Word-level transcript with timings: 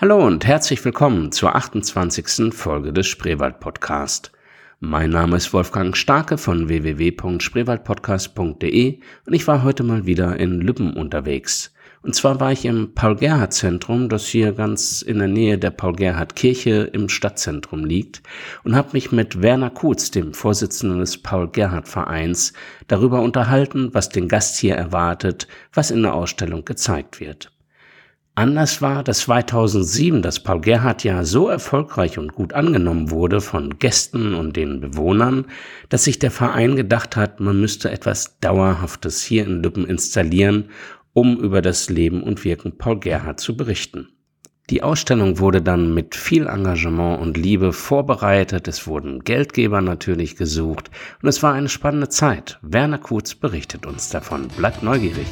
Hallo 0.00 0.24
und 0.24 0.46
herzlich 0.46 0.84
willkommen 0.84 1.32
zur 1.32 1.56
28. 1.56 2.54
Folge 2.54 2.92
des 2.92 3.08
Spreewald 3.08 3.58
Podcast. 3.58 4.30
Mein 4.78 5.10
Name 5.10 5.36
ist 5.36 5.52
Wolfgang 5.52 5.96
Starke 5.96 6.38
von 6.38 6.68
www.spreewaldpodcast.de 6.68 9.00
und 9.26 9.32
ich 9.32 9.48
war 9.48 9.64
heute 9.64 9.82
mal 9.82 10.06
wieder 10.06 10.36
in 10.36 10.60
Lübben 10.60 10.94
unterwegs. 10.94 11.74
Und 12.02 12.14
zwar 12.14 12.38
war 12.38 12.52
ich 12.52 12.64
im 12.64 12.94
Paul-Gerhardt-Zentrum, 12.94 14.08
das 14.08 14.28
hier 14.28 14.52
ganz 14.52 15.02
in 15.02 15.18
der 15.18 15.26
Nähe 15.26 15.58
der 15.58 15.72
Paul-Gerhardt-Kirche 15.72 16.90
im 16.92 17.08
Stadtzentrum 17.08 17.84
liegt, 17.84 18.22
und 18.62 18.76
habe 18.76 18.90
mich 18.92 19.10
mit 19.10 19.42
Werner 19.42 19.70
Kutz, 19.70 20.12
dem 20.12 20.32
Vorsitzenden 20.32 21.00
des 21.00 21.20
Paul-Gerhardt-Vereins, 21.20 22.52
darüber 22.86 23.20
unterhalten, 23.20 23.92
was 23.94 24.10
den 24.10 24.28
Gast 24.28 24.58
hier 24.58 24.76
erwartet, 24.76 25.48
was 25.72 25.90
in 25.90 26.04
der 26.04 26.14
Ausstellung 26.14 26.64
gezeigt 26.64 27.18
wird. 27.18 27.50
Anders 28.38 28.80
war, 28.80 29.02
dass 29.02 29.22
2007 29.22 30.22
das 30.22 30.38
Paul 30.38 30.60
Gerhardt 30.60 31.02
Jahr 31.02 31.24
so 31.24 31.48
erfolgreich 31.48 32.18
und 32.18 32.36
gut 32.36 32.52
angenommen 32.52 33.10
wurde 33.10 33.40
von 33.40 33.80
Gästen 33.80 34.32
und 34.36 34.56
den 34.56 34.80
Bewohnern, 34.80 35.46
dass 35.88 36.04
sich 36.04 36.20
der 36.20 36.30
Verein 36.30 36.76
gedacht 36.76 37.16
hat, 37.16 37.40
man 37.40 37.60
müsste 37.60 37.90
etwas 37.90 38.38
Dauerhaftes 38.38 39.24
hier 39.24 39.44
in 39.44 39.60
Lübben 39.60 39.88
installieren, 39.88 40.70
um 41.14 41.36
über 41.36 41.62
das 41.62 41.90
Leben 41.90 42.22
und 42.22 42.44
Wirken 42.44 42.78
Paul 42.78 43.00
Gerhardt 43.00 43.40
zu 43.40 43.56
berichten. 43.56 44.06
Die 44.70 44.84
Ausstellung 44.84 45.40
wurde 45.40 45.60
dann 45.60 45.92
mit 45.92 46.14
viel 46.14 46.46
Engagement 46.46 47.20
und 47.20 47.36
Liebe 47.36 47.72
vorbereitet, 47.72 48.68
es 48.68 48.86
wurden 48.86 49.24
Geldgeber 49.24 49.80
natürlich 49.80 50.36
gesucht 50.36 50.92
und 51.20 51.28
es 51.28 51.42
war 51.42 51.54
eine 51.54 51.68
spannende 51.68 52.08
Zeit. 52.08 52.60
Werner 52.62 52.98
Kutz 52.98 53.34
berichtet 53.34 53.84
uns 53.84 54.10
davon. 54.10 54.46
Bleibt 54.56 54.84
neugierig. 54.84 55.26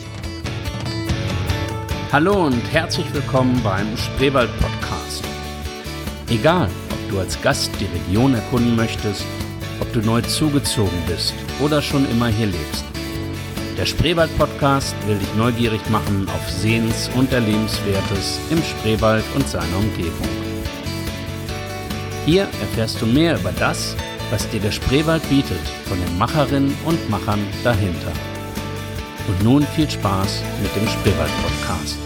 Hallo 2.13 2.47
und 2.47 2.63
herzlich 2.73 3.13
willkommen 3.13 3.61
beim 3.65 3.97
Spreewald 3.97 4.49
Podcast. 4.61 5.25
Egal, 6.31 6.71
ob 6.93 7.11
du 7.11 7.19
als 7.19 7.43
Gast 7.43 7.73
die 7.81 7.87
Region 7.87 8.33
erkunden 8.33 8.77
möchtest, 8.77 9.25
ob 9.81 9.93
du 9.93 9.99
neu 9.99 10.21
zugezogen 10.21 11.03
bist 11.09 11.35
oder 11.59 11.83
schon 11.83 12.09
immer 12.09 12.29
hier 12.29 12.47
lebst. 12.47 12.85
Der 13.77 13.87
Spreewald 13.87 14.31
Podcast 14.39 14.95
will 15.09 15.19
dich 15.19 15.35
neugierig 15.35 15.81
machen 15.91 16.29
auf 16.29 16.49
Sehens- 16.49 17.11
und 17.17 17.33
Erlebenswertes 17.33 18.39
im 18.51 18.63
Spreewald 18.63 19.25
und 19.35 19.49
seiner 19.49 19.77
Umgebung. 19.77 20.29
Hier 22.25 22.43
erfährst 22.43 23.03
du 23.03 23.07
mehr 23.07 23.37
über 23.37 23.53
das, 23.59 23.97
was 24.31 24.49
dir 24.51 24.61
der 24.61 24.73
Spreewald 24.73 25.29
bietet, 25.29 25.67
von 25.89 25.99
den 26.01 26.19
Macherinnen 26.19 26.73
und 26.85 27.11
Machern 27.11 27.45
dahinter. 27.65 28.13
Und 29.29 29.43
nun 29.43 29.63
viel 29.65 29.91
Spaß 29.91 30.43
mit 30.63 30.77
dem 30.77 30.87
Spreewald-Podcast. 30.87 31.99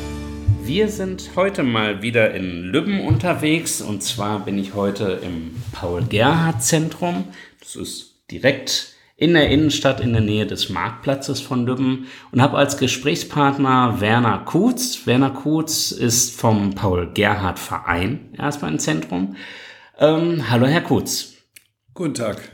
Wir 0.63 0.89
sind 0.89 1.31
heute 1.37 1.63
mal 1.63 2.01
wieder 2.01 2.33
in 2.35 2.63
Lübben 2.63 3.01
unterwegs 3.01 3.83
und 3.83 4.03
zwar 4.03 4.41
bin 4.41 4.59
ich 4.59 4.73
heute 4.73 5.21
im 5.23 5.55
Paul-Gerhardt-Zentrum. 5.73 7.25
Das 7.59 7.77
ist 7.77 8.15
direkt 8.31 8.95
in 9.19 9.35
der 9.35 9.51
Innenstadt 9.51 10.01
in 10.01 10.15
der 10.15 10.23
Nähe 10.23 10.47
des 10.47 10.71
Marktplatzes 10.71 11.43
von 11.43 11.67
Lübben 11.67 12.07
und 12.33 12.41
habe 12.41 12.57
als 12.57 12.79
Gesprächspartner 12.79 14.01
Werner 14.01 14.39
Kutz. 14.39 15.07
Werner 15.07 15.31
Kutz 15.31 15.93
ist 15.93 16.41
vom 16.41 16.75
Paul-Gerhardt-Verein 16.75 18.33
erstmal 18.39 18.73
im 18.73 18.79
Zentrum. 18.79 19.37
Ähm, 19.99 20.49
hallo, 20.49 20.65
Herr 20.65 20.81
Kutz. 20.81 21.35
Guten 21.93 22.15
Tag. 22.15 22.51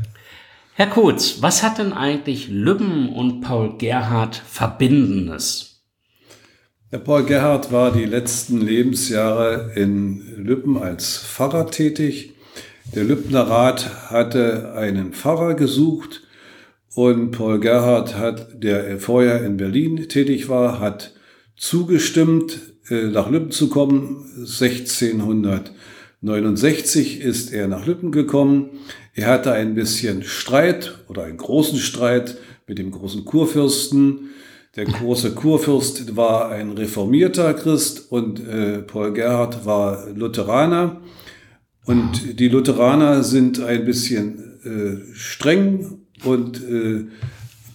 Herr 0.79 0.89
Kutz, 0.89 1.39
was 1.41 1.63
hat 1.63 1.79
denn 1.79 1.95
eigentlich 1.95 2.49
Lübben 2.49 3.09
und 3.09 3.41
Paul 3.41 3.79
Gerhardt 3.79 4.43
Verbindendes? 4.47 5.81
Der 6.93 6.99
Paul 6.99 7.25
Gerhardt 7.25 7.73
war 7.73 7.93
die 7.93 8.05
letzten 8.05 8.61
Lebensjahre 8.61 9.73
in 9.75 10.21
Lübben 10.37 10.77
als 10.77 11.17
Pfarrer 11.17 11.71
tätig. 11.71 12.35
Der 12.95 13.05
Lübner 13.05 13.49
Rat 13.49 14.11
hatte 14.11 14.75
einen 14.75 15.15
Pfarrer 15.15 15.55
gesucht 15.55 16.25
und 16.95 17.31
Paul 17.31 17.59
Gerhardt 17.59 18.19
hat, 18.19 18.63
der 18.63 18.99
vorher 18.99 19.47
in 19.47 19.57
Berlin 19.57 20.11
tätig 20.11 20.51
war, 20.51 20.79
hat 20.79 21.15
zugestimmt, 21.57 22.61
äh, 22.91 23.05
nach 23.05 23.31
Lübben 23.31 23.51
zu 23.51 23.71
kommen. 23.71 24.45
1669 26.29 27.21
ist 27.21 27.53
er 27.53 27.69
nach 27.69 27.87
Lübben 27.87 28.11
gekommen. 28.11 28.71
Er 29.15 29.29
hatte 29.29 29.53
ein 29.53 29.77
bisschen 29.77 30.25
Streit 30.25 30.99
oder 31.07 31.23
einen 31.23 31.37
großen 31.37 31.79
Streit 31.79 32.37
mit 32.67 32.79
dem 32.79 32.91
großen 32.91 33.25
Kurfürsten. 33.25 34.31
Der 34.75 34.87
große 34.87 35.35
Kurfürst 35.37 36.17
war 36.17 36.51
ein 36.51 36.73
reformierter 36.73 37.55
Christ 37.55 38.11
und 38.11 38.41
äh, 38.41 38.79
Paul 38.79 39.13
Gerhard 39.13 39.65
war 39.67 40.09
Lutheraner. 40.11 41.01
Und 41.85 42.41
die 42.41 42.49
Lutheraner 42.49 43.23
sind 43.23 43.61
ein 43.61 43.85
bisschen 43.85 44.59
äh, 44.65 45.15
streng 45.15 46.01
und 46.25 46.61
äh, 46.69 47.05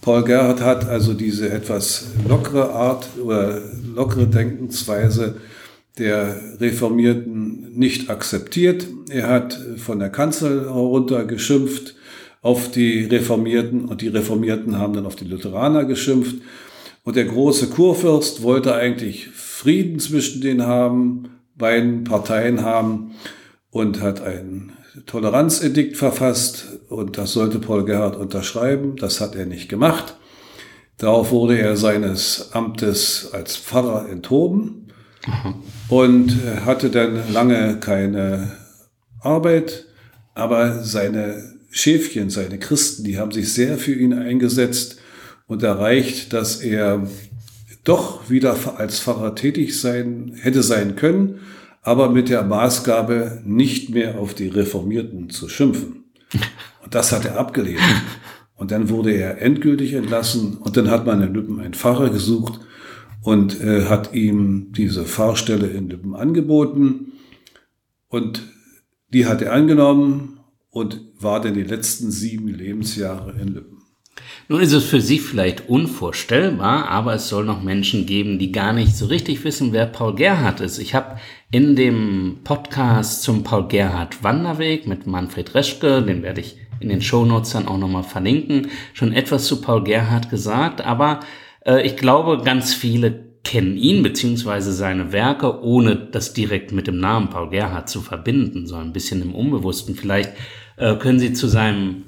Paul 0.02 0.24
Gerhard 0.24 0.60
hat 0.60 0.86
also 0.86 1.14
diese 1.14 1.48
etwas 1.48 2.08
lockere 2.28 2.70
Art 2.70 3.08
oder 3.24 3.62
lockere 3.94 4.26
Denkensweise 4.26 5.36
der 5.98 6.40
Reformierten 6.60 7.72
nicht 7.74 8.08
akzeptiert. 8.08 8.86
Er 9.10 9.28
hat 9.28 9.58
von 9.76 9.98
der 9.98 10.10
Kanzel 10.10 10.64
herunter 10.64 11.24
geschimpft 11.24 11.94
auf 12.40 12.70
die 12.70 13.04
Reformierten 13.04 13.84
und 13.84 14.00
die 14.00 14.08
Reformierten 14.08 14.78
haben 14.78 14.94
dann 14.94 15.06
auf 15.06 15.16
die 15.16 15.26
Lutheraner 15.26 15.84
geschimpft. 15.84 16.36
Und 17.04 17.16
der 17.16 17.26
große 17.26 17.68
Kurfürst 17.68 18.42
wollte 18.42 18.74
eigentlich 18.74 19.28
Frieden 19.28 19.98
zwischen 19.98 20.40
den 20.40 20.62
haben, 20.62 21.30
beiden 21.56 22.04
Parteien 22.04 22.62
haben 22.62 23.14
und 23.70 24.00
hat 24.00 24.22
ein 24.22 24.72
Toleranzedikt 25.06 25.96
verfasst 25.96 26.80
und 26.88 27.18
das 27.18 27.32
sollte 27.32 27.58
Paul 27.58 27.84
Gerhard 27.84 28.16
unterschreiben. 28.16 28.96
Das 28.96 29.20
hat 29.20 29.34
er 29.34 29.46
nicht 29.46 29.68
gemacht. 29.68 30.16
Darauf 30.98 31.30
wurde 31.30 31.58
er 31.58 31.76
seines 31.76 32.50
Amtes 32.52 33.30
als 33.32 33.56
Pfarrer 33.56 34.08
enthoben 34.08 34.82
und 35.92 36.38
hatte 36.64 36.88
dann 36.88 37.30
lange 37.34 37.76
keine 37.78 38.52
Arbeit, 39.20 39.84
aber 40.34 40.82
seine 40.84 41.52
Schäfchen, 41.70 42.30
seine 42.30 42.58
Christen, 42.58 43.04
die 43.04 43.18
haben 43.18 43.30
sich 43.30 43.52
sehr 43.52 43.76
für 43.76 43.92
ihn 43.92 44.14
eingesetzt 44.14 44.96
und 45.48 45.62
erreicht, 45.62 46.32
dass 46.32 46.62
er 46.62 47.06
doch 47.84 48.30
wieder 48.30 48.56
als 48.78 49.00
Pfarrer 49.00 49.34
tätig 49.34 49.78
sein, 49.78 50.32
hätte 50.40 50.62
sein 50.62 50.96
können, 50.96 51.40
aber 51.82 52.08
mit 52.08 52.30
der 52.30 52.42
Maßgabe, 52.42 53.42
nicht 53.44 53.90
mehr 53.90 54.18
auf 54.18 54.32
die 54.32 54.48
Reformierten 54.48 55.28
zu 55.28 55.50
schimpfen. 55.50 56.04
Und 56.82 56.94
das 56.94 57.12
hat 57.12 57.26
er 57.26 57.38
abgelehnt. 57.38 57.80
Und 58.56 58.70
dann 58.70 58.88
wurde 58.88 59.12
er 59.12 59.42
endgültig 59.42 59.92
entlassen 59.94 60.56
und 60.58 60.76
dann 60.76 60.88
hat 60.88 61.04
man 61.04 61.20
in 61.20 61.34
Lüppen 61.34 61.58
einen 61.58 61.74
Pfarrer 61.74 62.10
gesucht 62.10 62.60
und 63.22 63.60
äh, 63.60 63.86
hat 63.86 64.14
ihm 64.14 64.72
diese 64.72 65.04
Fahrstelle 65.04 65.68
in 65.68 65.88
Lippen 65.88 66.14
angeboten 66.14 67.12
und 68.08 68.42
die 69.12 69.26
hat 69.26 69.42
er 69.42 69.52
angenommen 69.52 70.40
und 70.70 71.00
war 71.18 71.40
dann 71.40 71.54
die 71.54 71.62
letzten 71.62 72.10
sieben 72.10 72.48
Lebensjahre 72.48 73.32
in 73.40 73.48
Lippen. 73.48 73.78
Nun 74.48 74.60
ist 74.60 74.72
es 74.72 74.84
für 74.84 75.00
Sie 75.00 75.18
vielleicht 75.18 75.68
unvorstellbar, 75.68 76.88
aber 76.88 77.14
es 77.14 77.28
soll 77.28 77.44
noch 77.44 77.62
Menschen 77.62 78.06
geben, 78.06 78.38
die 78.38 78.52
gar 78.52 78.72
nicht 78.72 78.94
so 78.94 79.06
richtig 79.06 79.44
wissen, 79.44 79.72
wer 79.72 79.86
Paul 79.86 80.14
Gerhardt 80.14 80.60
ist. 80.60 80.78
Ich 80.78 80.94
habe 80.94 81.18
in 81.50 81.76
dem 81.76 82.38
Podcast 82.44 83.22
zum 83.22 83.44
Paul 83.44 83.68
Gerhardt 83.68 84.22
Wanderweg 84.22 84.86
mit 84.86 85.06
Manfred 85.06 85.54
Reschke, 85.54 86.02
den 86.02 86.22
werde 86.22 86.40
ich 86.40 86.56
in 86.80 86.88
den 86.88 87.00
Shownotes 87.00 87.52
dann 87.52 87.68
auch 87.68 87.78
nochmal 87.78 88.02
verlinken, 88.02 88.68
schon 88.92 89.12
etwas 89.12 89.46
zu 89.46 89.60
Paul 89.60 89.84
Gerhardt 89.84 90.30
gesagt, 90.30 90.80
aber 90.84 91.20
ich 91.82 91.96
glaube, 91.96 92.42
ganz 92.44 92.74
viele 92.74 93.32
kennen 93.44 93.76
ihn 93.76 94.02
beziehungsweise 94.02 94.72
seine 94.72 95.12
Werke, 95.12 95.62
ohne 95.62 95.96
das 95.96 96.32
direkt 96.32 96.72
mit 96.72 96.86
dem 96.86 96.98
Namen 96.98 97.30
Paul 97.30 97.50
Gerhardt 97.50 97.88
zu 97.88 98.00
verbinden, 98.00 98.66
so 98.66 98.76
ein 98.76 98.92
bisschen 98.92 99.20
im 99.22 99.34
Unbewussten. 99.34 99.94
Vielleicht 99.94 100.32
äh, 100.76 100.96
können 100.96 101.18
Sie 101.18 101.32
zu 101.32 101.48
seinem 101.48 102.04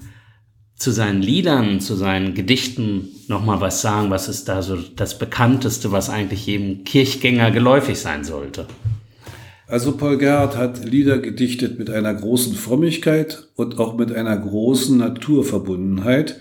zu 0.76 0.90
seinen 0.90 1.23
Liedern, 1.23 1.81
zu 1.81 1.94
seinen 1.94 2.34
Gedichten 2.34 3.08
noch 3.28 3.44
mal 3.44 3.61
was 3.61 3.81
sagen? 3.81 4.11
Was 4.11 4.28
ist 4.28 4.49
da 4.49 4.61
so 4.61 4.76
das 4.96 5.19
bekannteste, 5.19 5.93
was 5.93 6.11
eigentlich 6.11 6.46
jedem 6.46 6.84
Kirchgänger 6.84 7.52
geläufig 7.52 7.99
sein 7.99 8.25
sollte? 8.25 8.67
Also 9.67 9.96
Paul 9.96 10.19
Gerhardt 10.19 10.56
hat 10.56 10.84
Lieder 10.84 11.19
gedichtet 11.19 11.78
mit 11.78 11.90
einer 11.90 12.12
großen 12.12 12.55
Frömmigkeit 12.55 13.49
und 13.55 13.78
auch 13.78 13.96
mit 13.96 14.12
einer 14.12 14.37
großen 14.37 14.99
Naturverbundenheit. 14.99 16.40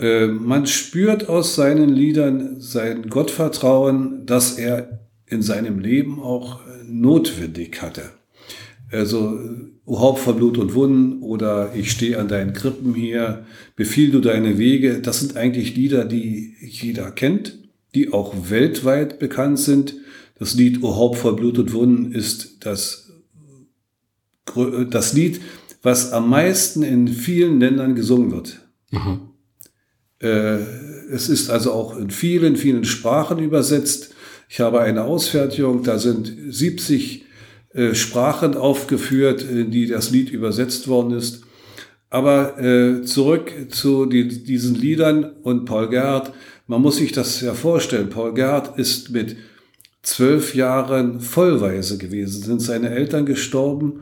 Äh, 0.00 0.26
man 0.26 0.66
spürt 0.66 1.28
aus 1.28 1.54
seinen 1.54 1.88
Liedern 1.88 2.60
sein 2.60 3.08
Gottvertrauen, 3.08 4.26
das 4.26 4.58
er 4.58 5.00
in 5.26 5.42
seinem 5.42 5.78
Leben 5.78 6.20
auch 6.20 6.60
notwendig 6.86 7.82
hatte. 7.82 8.10
Also, 8.90 9.38
O 9.84 10.00
Haupt 10.00 10.20
von 10.20 10.36
Blut 10.36 10.58
und 10.58 10.74
Wunden 10.74 11.22
oder 11.22 11.74
Ich 11.74 11.90
stehe 11.90 12.18
an 12.18 12.28
deinen 12.28 12.52
Krippen 12.52 12.94
hier, 12.94 13.44
Befiehl 13.76 14.10
du 14.10 14.20
deine 14.20 14.58
Wege, 14.58 15.00
das 15.00 15.20
sind 15.20 15.36
eigentlich 15.36 15.76
Lieder, 15.76 16.04
die 16.04 16.54
jeder 16.60 17.10
kennt, 17.10 17.58
die 17.94 18.12
auch 18.12 18.34
weltweit 18.50 19.18
bekannt 19.18 19.58
sind. 19.58 19.94
Das 20.38 20.54
Lied 20.54 20.82
O 20.82 20.96
Haupt 20.96 21.18
voll 21.18 21.36
Blut 21.36 21.58
und 21.58 21.72
Wunden 21.72 22.12
ist 22.12 22.66
das, 22.66 23.12
das 24.90 25.12
Lied, 25.12 25.40
was 25.82 26.12
am 26.12 26.28
meisten 26.28 26.82
in 26.82 27.08
vielen 27.08 27.60
Ländern 27.60 27.94
gesungen 27.94 28.30
wird. 28.30 28.60
Mhm. 28.90 29.27
Äh, 30.20 30.58
es 31.10 31.28
ist 31.28 31.50
also 31.50 31.72
auch 31.72 31.96
in 31.96 32.10
vielen, 32.10 32.56
vielen 32.56 32.84
Sprachen 32.84 33.38
übersetzt. 33.38 34.14
Ich 34.48 34.60
habe 34.60 34.80
eine 34.80 35.04
Ausfertigung, 35.04 35.82
da 35.82 35.98
sind 35.98 36.32
70 36.48 37.24
äh, 37.74 37.94
Sprachen 37.94 38.56
aufgeführt, 38.56 39.42
in 39.42 39.70
die 39.70 39.86
das 39.86 40.10
Lied 40.10 40.30
übersetzt 40.30 40.88
worden 40.88 41.16
ist. 41.16 41.42
Aber 42.10 42.58
äh, 42.58 43.02
zurück 43.02 43.52
zu 43.70 44.06
die, 44.06 44.26
diesen 44.26 44.74
Liedern 44.74 45.24
und 45.42 45.66
Paul 45.66 45.88
Gerhardt. 45.88 46.32
Man 46.66 46.80
muss 46.80 46.96
sich 46.96 47.12
das 47.12 47.40
ja 47.42 47.52
vorstellen. 47.54 48.08
Paul 48.08 48.32
Gerhardt 48.32 48.78
ist 48.78 49.10
mit 49.10 49.36
zwölf 50.02 50.54
Jahren 50.54 51.20
vollweise 51.20 51.98
gewesen, 51.98 52.42
sind 52.42 52.62
seine 52.62 52.90
Eltern 52.90 53.26
gestorben 53.26 54.00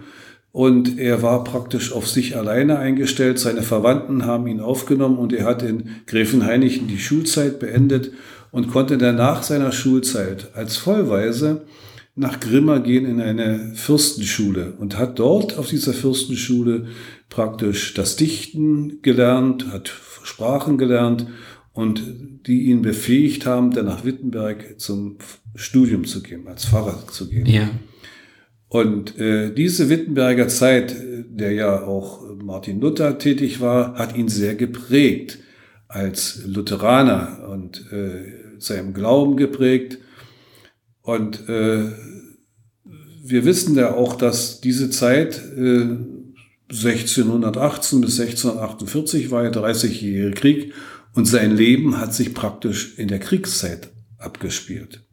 und 0.56 0.99
er 0.99 1.20
war 1.20 1.44
praktisch 1.44 1.93
auf 1.93 2.08
sich 2.08 2.35
alleine 2.35 2.79
eingestellt. 2.79 3.38
Seine 3.38 3.61
Verwandten 3.61 4.25
haben 4.25 4.47
ihn 4.47 4.61
aufgenommen 4.61 5.19
und 5.19 5.35
er 5.35 5.44
hat 5.44 5.62
in 5.62 5.91
Gräfenhainichen 6.06 6.88
die 6.88 6.99
Schulzeit 6.99 7.58
beendet 7.58 8.12
und 8.53 8.69
konnte 8.69 8.97
dann 8.97 9.17
nach 9.17 9.43
seiner 9.43 9.70
Schulzeit 9.70 10.49
als 10.55 10.79
Vollweise 10.79 11.67
nach 12.14 12.41
Grimma 12.41 12.79
gehen 12.79 13.05
in 13.05 13.20
eine 13.20 13.73
Fürstenschule 13.75 14.73
und 14.79 14.97
hat 14.97 15.19
dort 15.19 15.58
auf 15.58 15.69
dieser 15.69 15.93
Fürstenschule 15.93 16.87
praktisch 17.29 17.93
das 17.93 18.17
Dichten 18.17 19.02
gelernt, 19.02 19.70
hat 19.70 19.93
Sprachen 20.23 20.79
gelernt 20.79 21.26
und 21.75 22.02
die 22.47 22.62
ihn 22.62 22.81
befähigt 22.81 23.44
haben, 23.44 23.73
dann 23.73 23.85
nach 23.85 24.06
Wittenberg 24.06 24.81
zum 24.81 25.19
Studium 25.55 26.06
zu 26.06 26.23
gehen, 26.23 26.49
als 26.49 26.64
Pfarrer 26.64 27.06
zu 27.09 27.29
gehen. 27.29 27.44
Ja. 27.44 27.69
Und 28.68 29.18
äh, 29.18 29.52
diese 29.52 29.88
Wittenberger 29.88 30.48
Zeit, 30.48 30.96
der 31.28 31.52
ja 31.52 31.82
auch 31.82 32.22
Martin 32.42 32.80
Luther 32.80 33.18
tätig 33.18 33.60
war, 33.60 33.94
hat 33.94 34.16
ihn 34.16 34.28
sehr 34.28 34.54
geprägt 34.54 35.38
als 35.88 36.42
Lutheraner 36.46 37.48
und 37.48 37.90
äh, 37.92 38.58
seinem 38.58 38.92
Glauben 38.92 39.36
geprägt. 39.36 39.98
Und 41.02 41.48
äh, 41.48 41.92
wir 43.24 43.44
wissen 43.44 43.76
ja 43.76 43.94
auch, 43.94 44.16
dass 44.16 44.60
diese 44.60 44.90
Zeit 44.90 45.40
äh, 45.56 45.96
1618 46.70 48.00
bis 48.00 48.20
1648 48.20 49.30
war 49.30 49.44
ja 49.44 49.50
30-jährige 49.50 50.32
Krieg 50.32 50.72
und 51.14 51.26
sein 51.26 51.56
Leben 51.56 52.00
hat 52.00 52.12
sich 52.12 52.34
praktisch 52.34 52.98
in 52.98 53.08
der 53.08 53.20
Kriegszeit 53.20 53.90
abgespielt. 54.18 55.06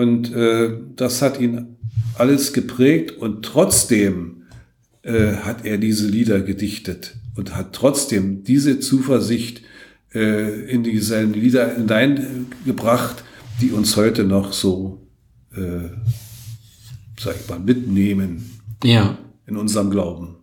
Und 0.00 0.32
äh, 0.32 0.78
das 0.96 1.20
hat 1.20 1.38
ihn 1.38 1.76
alles 2.16 2.54
geprägt 2.54 3.18
und 3.18 3.44
trotzdem 3.44 4.44
äh, 5.02 5.34
hat 5.34 5.66
er 5.66 5.76
diese 5.76 6.08
Lieder 6.08 6.40
gedichtet 6.40 7.16
und 7.36 7.54
hat 7.54 7.74
trotzdem 7.74 8.42
diese 8.42 8.80
Zuversicht 8.80 9.60
äh, 10.14 10.70
in 10.70 10.84
die, 10.84 11.00
seine 11.00 11.34
Lieder 11.34 11.74
hineingebracht, 11.74 13.24
die 13.60 13.72
uns 13.72 13.94
heute 13.98 14.24
noch 14.24 14.54
so, 14.54 15.06
äh, 15.54 15.90
sag 17.18 17.36
ich 17.38 17.46
mal, 17.50 17.58
mitnehmen 17.58 18.58
ja. 18.82 19.18
in 19.46 19.58
unserem 19.58 19.90
Glauben. 19.90 20.36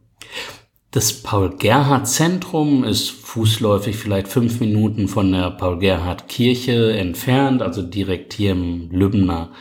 Das 0.92 1.12
Paul-Gerhardt-Zentrum 1.12 2.86
ist 2.86 3.10
fußläufig 3.10 3.98
vielleicht 3.98 4.30
fünf 4.30 4.62
Minuten 4.62 5.10
von 5.10 5.34
der 5.34 5.52
Paul-Gerhardt-Kirche 5.52 6.94
entfernt, 6.94 7.62
also 7.62 7.82
direkt 7.82 8.34
hier 8.34 8.54
im 8.54 8.90
Lübner 8.90 9.52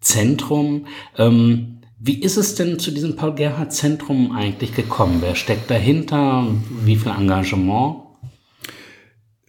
Zentrum. 0.00 0.86
Ähm, 1.18 1.78
wie 1.98 2.22
ist 2.22 2.36
es 2.36 2.54
denn 2.54 2.78
zu 2.78 2.92
diesem 2.92 3.16
Paul-Gerhardt-Zentrum 3.16 4.30
eigentlich 4.30 4.76
gekommen? 4.76 5.18
Wer 5.20 5.34
steckt 5.34 5.68
dahinter? 5.70 6.46
Wie 6.84 6.94
viel 6.94 7.10
Engagement? 7.10 7.96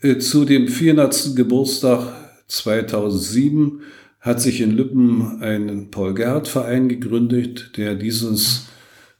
Äh, 0.01 0.18
zu 0.18 0.44
dem 0.44 0.68
400. 0.68 1.36
Geburtstag 1.36 2.16
2007 2.48 3.81
hat 4.22 4.42
sich 4.42 4.60
in 4.60 4.72
Lübben 4.72 5.40
ein 5.44 5.92
Paul-Gerhardt-Verein 5.92 6.90
gegründet, 6.90 7.78
der 7.78 7.94
dieses 7.94 8.69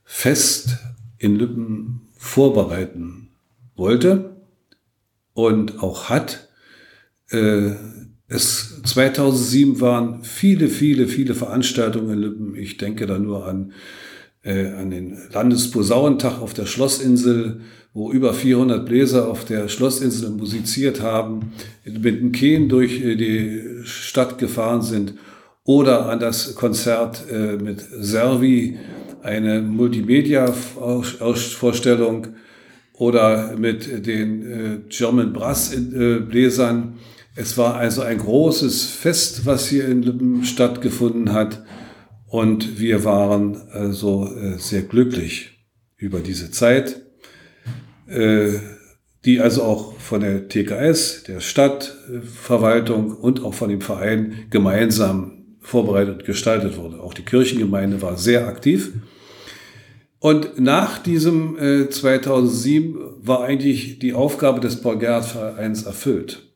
Fest 0.04 0.78
in 1.20 1.36
Lübben 1.36 2.07
vorbereiten 2.28 3.30
wollte 3.76 4.36
und 5.34 5.82
auch 5.82 6.10
hat. 6.10 6.50
Äh, 7.30 7.72
es 8.28 8.82
2007 8.84 9.80
waren 9.80 10.24
viele, 10.24 10.68
viele, 10.68 11.08
viele 11.08 11.34
Veranstaltungen 11.34 12.12
in 12.12 12.20
Lippen. 12.20 12.56
Ich 12.56 12.78
denke 12.78 13.06
da 13.06 13.18
nur 13.18 13.48
an, 13.48 13.72
äh, 14.44 14.68
an 14.72 14.92
den 14.92 15.18
Landesposaunentag 15.32 16.42
auf 16.42 16.54
der 16.54 16.66
Schlossinsel, 16.66 17.62
wo 17.94 18.12
über 18.12 18.34
400 18.34 18.86
Bläser 18.86 19.30
auf 19.30 19.46
der 19.46 19.70
Schlossinsel 19.70 20.30
musiziert 20.32 21.02
haben, 21.02 21.54
mit 21.86 22.20
dem 22.20 22.34
Kehen 22.34 22.68
durch 22.68 23.02
äh, 23.02 23.16
die 23.16 23.62
Stadt 23.86 24.38
gefahren 24.38 24.82
sind. 24.82 25.14
Oder 25.64 26.10
an 26.10 26.20
das 26.20 26.56
Konzert 26.56 27.24
äh, 27.32 27.56
mit 27.56 27.80
Servi, 27.80 28.78
eine 29.28 29.62
Multimedia-Vorstellung 29.62 32.28
oder 32.94 33.56
mit 33.58 34.08
den 34.08 34.42
äh, 34.42 34.80
German 34.90 35.34
Brass-Bläsern. 35.34 36.98
Es 37.36 37.56
war 37.58 37.76
also 37.76 38.02
ein 38.02 38.18
großes 38.18 38.86
Fest, 38.86 39.46
was 39.46 39.68
hier 39.68 39.88
in 39.88 40.02
Lippen 40.02 40.44
stattgefunden 40.44 41.34
hat. 41.34 41.64
Und 42.26 42.80
wir 42.80 43.04
waren 43.04 43.62
also 43.72 44.28
äh, 44.36 44.58
sehr 44.58 44.82
glücklich 44.82 45.52
über 45.98 46.20
diese 46.20 46.52
Zeit, 46.52 47.02
äh, 48.08 48.54
die 49.26 49.40
also 49.40 49.64
auch 49.64 50.00
von 50.00 50.22
der 50.22 50.48
TKS, 50.48 51.24
der 51.24 51.40
Stadtverwaltung 51.40 53.16
und 53.16 53.44
auch 53.44 53.54
von 53.54 53.70
dem 53.70 53.82
Verein 53.82 54.48
gemeinsam 54.50 55.46
vorbereitet 55.60 56.20
und 56.20 56.26
gestaltet 56.26 56.78
wurde. 56.78 57.02
Auch 57.02 57.14
die 57.14 57.24
Kirchengemeinde 57.24 58.02
war 58.02 58.18
sehr 58.18 58.48
aktiv. 58.48 58.94
Und 60.20 60.60
nach 60.60 60.98
diesem 61.00 61.58
äh, 61.60 61.90
2007 61.90 62.98
war 63.22 63.44
eigentlich 63.44 64.00
die 64.00 64.14
Aufgabe 64.14 64.60
des 64.60 64.82
Paul 64.82 64.98
Gerhardt 64.98 65.26
Vereins 65.26 65.84
erfüllt. 65.84 66.48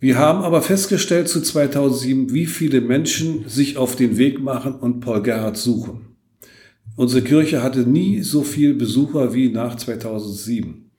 Wir 0.00 0.18
haben 0.18 0.42
aber 0.42 0.62
festgestellt 0.62 1.28
zu 1.28 1.40
2007, 1.40 2.32
wie 2.32 2.46
viele 2.46 2.80
Menschen 2.80 3.48
sich 3.48 3.76
auf 3.76 3.94
den 3.94 4.16
Weg 4.16 4.40
machen 4.40 4.74
und 4.74 5.00
Paul 5.00 5.22
Gerhardt 5.22 5.56
suchen. 5.56 6.16
Unsere 6.96 7.22
Kirche 7.22 7.62
hatte 7.62 7.80
nie 7.80 8.22
so 8.22 8.42
viel 8.42 8.74
Besucher 8.74 9.32
wie 9.32 9.48
nach 9.48 9.76
2007. 9.76 10.90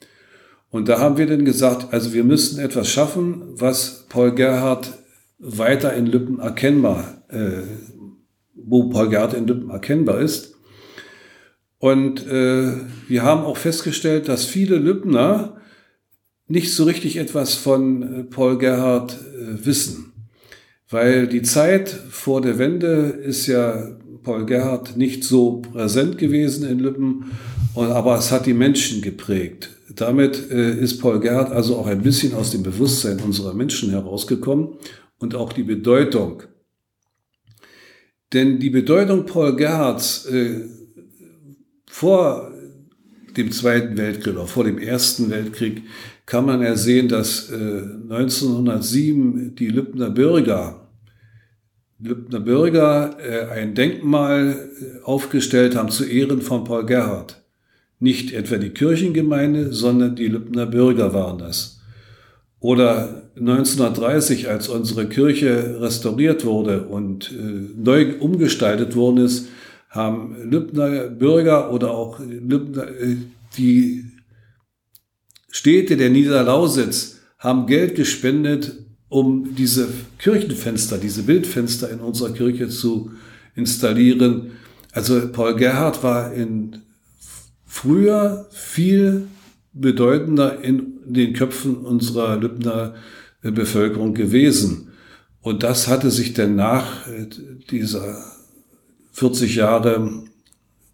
Und 0.69 0.89
da 0.89 1.00
haben 1.00 1.17
wir 1.17 1.27
dann 1.27 1.45
gesagt, 1.45 1.93
also 1.93 2.13
wir 2.13 2.24
müssten 2.24 2.59
etwas 2.59 2.89
schaffen, 2.89 3.43
was 3.55 4.05
Paul 4.09 4.33
Gerhardt 4.33 4.93
weiter 5.38 5.93
in 5.93 6.05
Lippen 6.05 6.39
erkennbar, 6.39 7.24
äh, 7.27 7.62
wo 8.55 8.89
Paul 8.89 9.09
Gerhardt 9.09 9.33
in 9.33 9.45
Lippen 9.45 9.69
erkennbar 9.69 10.21
ist. 10.21 10.52
Und 11.83 12.25
äh, 12.27 12.71
wir 13.09 13.23
haben 13.23 13.43
auch 13.43 13.57
festgestellt, 13.57 14.29
dass 14.29 14.45
viele 14.45 14.77
Lübner 14.77 15.57
nicht 16.47 16.73
so 16.73 16.85
richtig 16.85 17.17
etwas 17.17 17.55
von 17.55 18.21
äh, 18.21 18.23
Paul 18.23 18.57
Gerhardt 18.57 19.19
äh, 19.19 19.65
wissen. 19.65 20.13
Weil 20.89 21.27
die 21.27 21.41
Zeit 21.41 21.89
vor 21.89 22.39
der 22.39 22.57
Wende 22.57 22.87
ist 23.25 23.47
ja 23.47 23.97
Paul 24.23 24.45
Gerhardt 24.45 24.95
nicht 24.95 25.25
so 25.25 25.57
präsent 25.57 26.17
gewesen 26.17 26.65
in 26.69 26.79
Lübben, 26.79 27.33
und, 27.73 27.87
aber 27.87 28.17
es 28.17 28.31
hat 28.31 28.45
die 28.45 28.53
Menschen 28.53 29.01
geprägt. 29.01 29.71
Damit 29.93 30.51
äh, 30.51 30.79
ist 30.79 31.01
Paul 31.01 31.19
Gerhardt 31.19 31.51
also 31.51 31.75
auch 31.75 31.87
ein 31.87 32.01
bisschen 32.01 32.33
aus 32.33 32.51
dem 32.51 32.63
Bewusstsein 32.63 33.19
unserer 33.19 33.53
Menschen 33.53 33.89
herausgekommen 33.89 34.69
und 35.19 35.35
auch 35.35 35.51
die 35.51 35.63
Bedeutung. 35.63 36.43
Denn 38.31 38.57
die 38.59 38.69
Bedeutung 38.69 39.25
Paul 39.25 39.57
Gerhardts 39.57 40.27
äh, 40.27 40.61
vor 41.93 42.51
dem 43.38 43.51
Zweiten 43.51 43.95
Weltkrieg 43.97 44.33
oder 44.33 44.47
vor 44.47 44.63
dem 44.63 44.79
Ersten 44.79 45.29
Weltkrieg 45.29 45.83
kann 46.25 46.43
man 46.43 46.63
ja 46.63 46.75
sehen, 46.75 47.07
dass 47.07 47.51
äh, 47.51 47.83
1907 48.09 49.53
die 49.53 49.67
Lübner 49.67 50.09
Bürger, 50.09 50.88
Lübner 52.00 52.39
Bürger 52.39 53.15
äh, 53.19 53.45
ein 53.51 53.75
Denkmal 53.75 54.71
äh, 54.81 55.03
aufgestellt 55.03 55.75
haben 55.75 55.91
zu 55.91 56.03
Ehren 56.03 56.41
von 56.41 56.63
Paul 56.63 56.88
Gerhardt. 56.88 57.43
Nicht 58.00 58.33
etwa 58.33 58.57
die 58.57 58.71
Kirchengemeinde, 58.71 59.71
sondern 59.71 60.15
die 60.15 60.29
Lübner 60.29 60.65
Bürger 60.65 61.13
waren 61.13 61.38
das. 61.38 61.79
Oder 62.59 63.21
1930, 63.38 64.50
als 64.50 64.67
unsere 64.67 65.07
Kirche 65.07 65.79
restauriert 65.79 66.43
wurde 66.43 66.88
und 66.88 67.31
äh, 67.31 67.69
neu 67.77 68.15
umgestaltet 68.19 68.95
worden 68.95 69.17
ist, 69.17 69.50
haben 69.93 70.35
Lübner 70.50 71.07
Bürger 71.07 71.71
oder 71.71 71.91
auch 71.91 72.19
Lübner, 72.19 72.88
äh, 72.88 73.17
die 73.57 74.05
Städte 75.50 75.97
der 75.97 76.09
Niederlausitz 76.09 77.19
haben 77.38 77.67
Geld 77.67 77.95
gespendet, 77.95 78.73
um 79.07 79.53
diese 79.55 79.88
Kirchenfenster, 80.17 80.97
diese 80.97 81.21
Bildfenster 81.23 81.91
in 81.91 82.00
unserer 82.00 82.33
Kirche 82.33 82.69
zu 82.69 83.12
installieren. 83.55 84.53
Also 84.91 85.31
Paul 85.31 85.55
Gerhard 85.55 86.01
war 86.01 86.33
in 86.33 86.81
früher 87.63 88.47
viel 88.50 89.27
bedeutender 89.73 90.63
in 90.63 91.00
den 91.05 91.33
Köpfen 91.33 91.77
unserer 91.77 92.38
Lübner 92.38 92.95
Bevölkerung 93.43 94.15
gewesen. 94.15 94.89
Und 95.41 95.62
das 95.62 95.88
hatte 95.88 96.09
sich 96.09 96.33
dann 96.33 96.55
nach 96.55 97.07
äh, 97.07 97.27
dieser 97.69 98.32
40 99.13 99.55
Jahre 99.55 100.24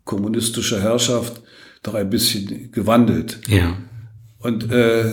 kommunistischer 0.06 0.82
Herrschaft 0.82 1.42
doch 1.84 1.94
ein 1.94 2.10
bisschen 2.10 2.72
gewandelt. 2.72 3.40
Ja. 3.48 3.78
Und 4.40 4.72
äh, 4.72 5.06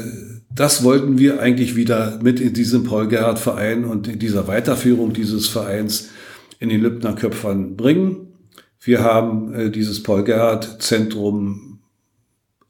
das 0.54 0.84
wollten 0.84 1.18
wir 1.18 1.40
eigentlich 1.40 1.76
wieder 1.76 2.18
mit 2.22 2.40
in 2.40 2.54
diesem 2.54 2.84
Paul 2.84 3.08
Gerhard 3.08 3.38
Verein 3.38 3.84
und 3.84 4.08
in 4.08 4.18
dieser 4.18 4.48
Weiterführung 4.48 5.12
dieses 5.12 5.48
Vereins 5.48 6.10
in 6.58 6.68
den 6.68 6.80
Lübner 6.80 7.14
Köpfern 7.14 7.76
bringen. 7.76 8.32
Wir 8.80 9.02
haben 9.02 9.52
äh, 9.52 9.70
dieses 9.70 10.02
Paul 10.02 10.24
Gerhard 10.24 10.82
Zentrum 10.82 11.80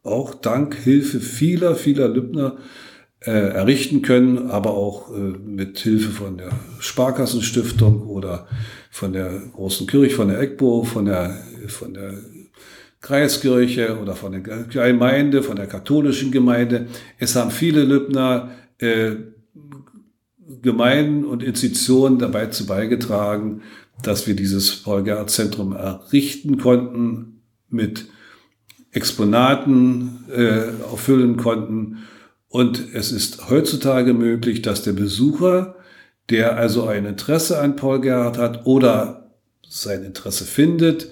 auch 0.02 0.34
dank 0.34 0.74
Hilfe 0.74 1.20
vieler, 1.20 1.74
vieler 1.74 2.08
Lübner 2.08 2.56
äh, 3.26 3.30
errichten 3.30 4.02
können, 4.02 4.50
aber 4.50 4.70
auch 4.70 5.10
äh, 5.12 5.18
mit 5.18 5.78
Hilfe 5.80 6.10
von 6.10 6.38
der 6.38 6.50
Sparkassenstiftung 6.78 8.06
oder 8.06 8.46
von 8.90 9.12
der 9.12 9.42
großen 9.52 9.88
Kirche, 9.88 10.14
von 10.14 10.28
der 10.28 10.40
EGBO, 10.40 10.84
von 10.84 11.06
der, 11.06 11.36
von 11.66 11.92
der 11.92 12.14
Kreiskirche 13.00 13.98
oder 14.00 14.14
von 14.14 14.32
der 14.32 14.40
Gemeinde, 14.40 15.42
von 15.42 15.56
der 15.56 15.66
katholischen 15.66 16.30
Gemeinde. 16.30 16.86
Es 17.18 17.34
haben 17.34 17.50
viele 17.50 17.82
Lübner 17.82 18.50
äh, 18.78 19.16
Gemeinden 20.62 21.24
und 21.24 21.42
Institutionen 21.42 22.20
dabei 22.20 22.46
zu 22.46 22.66
beigetragen, 22.66 23.62
dass 24.02 24.28
wir 24.28 24.36
dieses 24.36 24.82
Paul-Gerhardt-Zentrum 24.84 25.72
errichten 25.72 26.58
konnten, 26.58 27.42
mit 27.68 28.06
Exponaten 28.92 30.24
äh, 30.30 30.84
auffüllen 30.84 31.36
konnten 31.36 31.98
und 32.48 32.94
es 32.94 33.12
ist 33.12 33.50
heutzutage 33.50 34.14
möglich, 34.14 34.62
dass 34.62 34.82
der 34.82 34.92
Besucher, 34.92 35.76
der 36.30 36.56
also 36.56 36.86
ein 36.86 37.04
Interesse 37.04 37.60
an 37.60 37.76
Paul 37.76 38.00
Gerhardt 38.00 38.38
hat 38.38 38.66
oder 38.66 39.30
sein 39.68 40.04
Interesse 40.04 40.44
findet, 40.44 41.08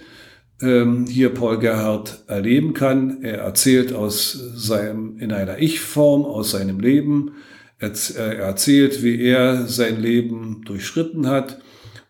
ähm, 0.60 1.06
hier 1.06 1.30
Paul 1.30 1.58
Gerhardt 1.58 2.22
erleben 2.26 2.74
kann. 2.74 3.22
Er 3.22 3.38
erzählt 3.38 3.92
aus 3.92 4.32
seinem, 4.54 5.18
in 5.18 5.32
einer 5.32 5.58
Ich-Form 5.58 6.24
aus 6.24 6.52
seinem 6.52 6.80
Leben. 6.80 7.32
Er 7.78 7.90
erzählt, 8.16 9.02
wie 9.02 9.20
er 9.20 9.66
sein 9.66 10.00
Leben 10.00 10.62
durchschritten 10.64 11.26
hat. 11.26 11.58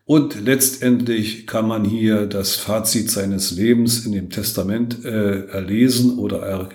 Und 0.05 0.39
letztendlich 0.45 1.47
kann 1.47 1.67
man 1.67 1.83
hier 1.83 2.27
das 2.27 2.55
Fazit 2.55 3.09
seines 3.09 3.51
Lebens 3.51 4.05
in 4.05 4.11
dem 4.11 4.29
Testament 4.29 5.03
äh, 5.03 5.47
erlesen 5.47 6.19
oder 6.19 6.43
er, 6.43 6.69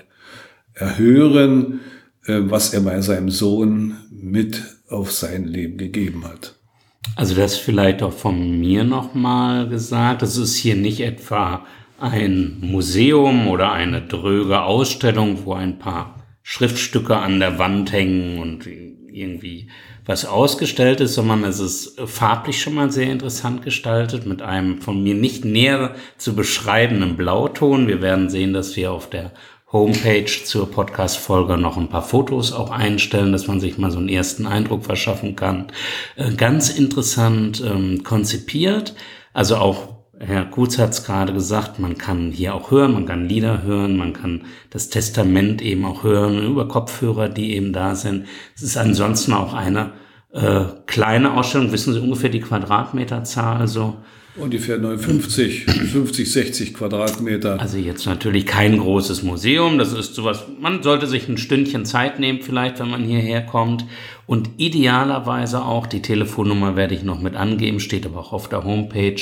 erhören. 0.75 1.81
Äh, 2.27 2.41
was 2.51 2.75
er 2.75 2.81
bei 2.81 3.01
seinem 3.01 3.31
Sohn 3.31 3.97
mit 4.11 4.63
auf 4.89 5.13
sein 5.13 5.45
Leben 5.45 5.79
gegeben 5.79 6.25
hat. 6.25 6.57
Also 7.17 7.35
das 7.35 7.57
vielleicht 7.57 8.03
auch 8.03 8.13
von 8.13 8.61
mir 8.61 8.85
nochmal 8.85 9.69
gesagt. 9.69 10.23
Es 10.23 10.37
ist 10.37 10.57
hier 10.57 10.77
nicht 10.77 11.01
etwa 11.01 11.65
ein 11.99 12.59
Museum 12.61 13.49
oder 13.49 13.73
eine 13.73 14.03
dröge 14.03 14.63
Ausstellung, 14.63 15.45
wo 15.45 15.55
ein 15.55 15.79
paar 15.79 16.17
Schriftstücke 16.43 17.17
an 17.17 17.41
der 17.41 17.59
Wand 17.59 17.93
hängen 17.93 18.39
und 18.39 18.67
irgendwie 18.67 19.69
was 20.07 20.25
ausgestellt 20.25 21.01
ist, 21.01 21.15
sondern 21.15 21.45
es 21.45 21.61
ist 21.61 22.01
farblich 22.01 22.61
schon 22.61 22.75
mal 22.75 22.91
sehr 22.91 23.11
interessant 23.11 23.63
gestaltet 23.63 24.27
mit 24.27 24.43
einem 24.43 24.81
von 24.81 25.03
mir 25.03 25.15
nicht 25.15 25.45
näher 25.45 25.95
zu 26.17 26.35
beschreibenden 26.35 27.17
Blauton. 27.17 27.87
Wir 27.87 28.03
werden 28.03 28.29
sehen, 28.29 28.53
dass 28.53 28.77
wir 28.77 28.93
auf 28.93 29.09
der 29.09 29.33
Homepage 29.73 30.45
zur 30.45 30.71
Podcast-Folge 30.71 31.57
noch 31.57 31.77
ein 31.77 31.89
paar 31.89 32.03
Fotos 32.03 32.53
auch 32.53 32.71
einstellen, 32.71 33.33
dass 33.33 33.47
man 33.47 33.61
sich 33.61 33.79
mal 33.79 33.91
so 33.91 33.99
einen 33.99 34.09
ersten 34.09 34.47
Eindruck 34.47 34.85
verschaffen 34.85 35.37
kann. 35.37 35.69
Äh, 36.17 36.33
ganz 36.33 36.71
interessant 36.71 37.63
ähm, 37.65 38.03
konzipiert. 38.03 38.95
Also 39.33 39.57
auch 39.57 40.01
Herr 40.19 40.45
Kutz 40.45 40.77
hat 40.79 40.91
es 40.91 41.05
gerade 41.05 41.33
gesagt, 41.33 41.79
man 41.79 41.97
kann 41.97 42.31
hier 42.31 42.55
auch 42.55 42.71
hören, 42.71 42.93
man 42.93 43.07
kann 43.07 43.27
Lieder 43.27 43.63
hören, 43.63 43.97
man 43.97 44.13
kann 44.13 44.43
das 44.69 44.91
Testament 44.91 45.63
eben 45.63 45.87
auch 45.87 46.03
hören 46.03 46.45
über 46.45 46.69
Kopfhörer, 46.69 47.31
die 47.31 47.55
eben 47.55 47.73
da 47.73 47.95
sind. 47.95 48.27
Es 48.55 48.63
ist 48.63 48.77
ansonsten 48.77 49.33
auch 49.33 49.55
eine 49.55 49.93
äh, 50.33 50.65
kleine 50.87 51.35
Ausstellung. 51.35 51.73
Wissen 51.73 51.95
Sie 51.95 52.01
ungefähr 52.01 52.29
die 52.29 52.41
Quadratmeterzahl? 52.41 53.67
So 53.67 53.97
Ungefähr 54.37 54.79
59, 54.79 55.65
50, 55.65 56.33
60 56.33 56.75
Quadratmeter. 56.75 57.61
Also 57.61 57.79
jetzt 57.79 58.07
natürlich 58.07 58.47
kein 58.47 58.79
großes 58.79 59.25
Museum. 59.25 59.77
Das 59.77 59.93
ist 59.93 60.15
sowas, 60.15 60.47
man 60.61 60.85
sollte 60.85 61.09
sich 61.09 61.29
ein 61.29 61.37
Stündchen 61.37 61.85
Zeit 61.85 62.21
nehmen, 62.21 62.41
vielleicht, 62.41 62.79
wenn 62.79 62.91
man 62.91 63.03
hierher 63.03 63.45
kommt. 63.45 63.85
Und 64.27 64.51
idealerweise 64.59 65.65
auch, 65.65 65.87
die 65.87 66.01
Telefonnummer 66.01 66.77
werde 66.77 66.95
ich 66.95 67.03
noch 67.03 67.21
mit 67.21 67.35
angeben, 67.35 67.81
steht 67.81 68.07
aber 68.07 68.21
auch 68.21 68.33
auf 68.33 68.49
der 68.49 68.63
Homepage, 68.63 69.21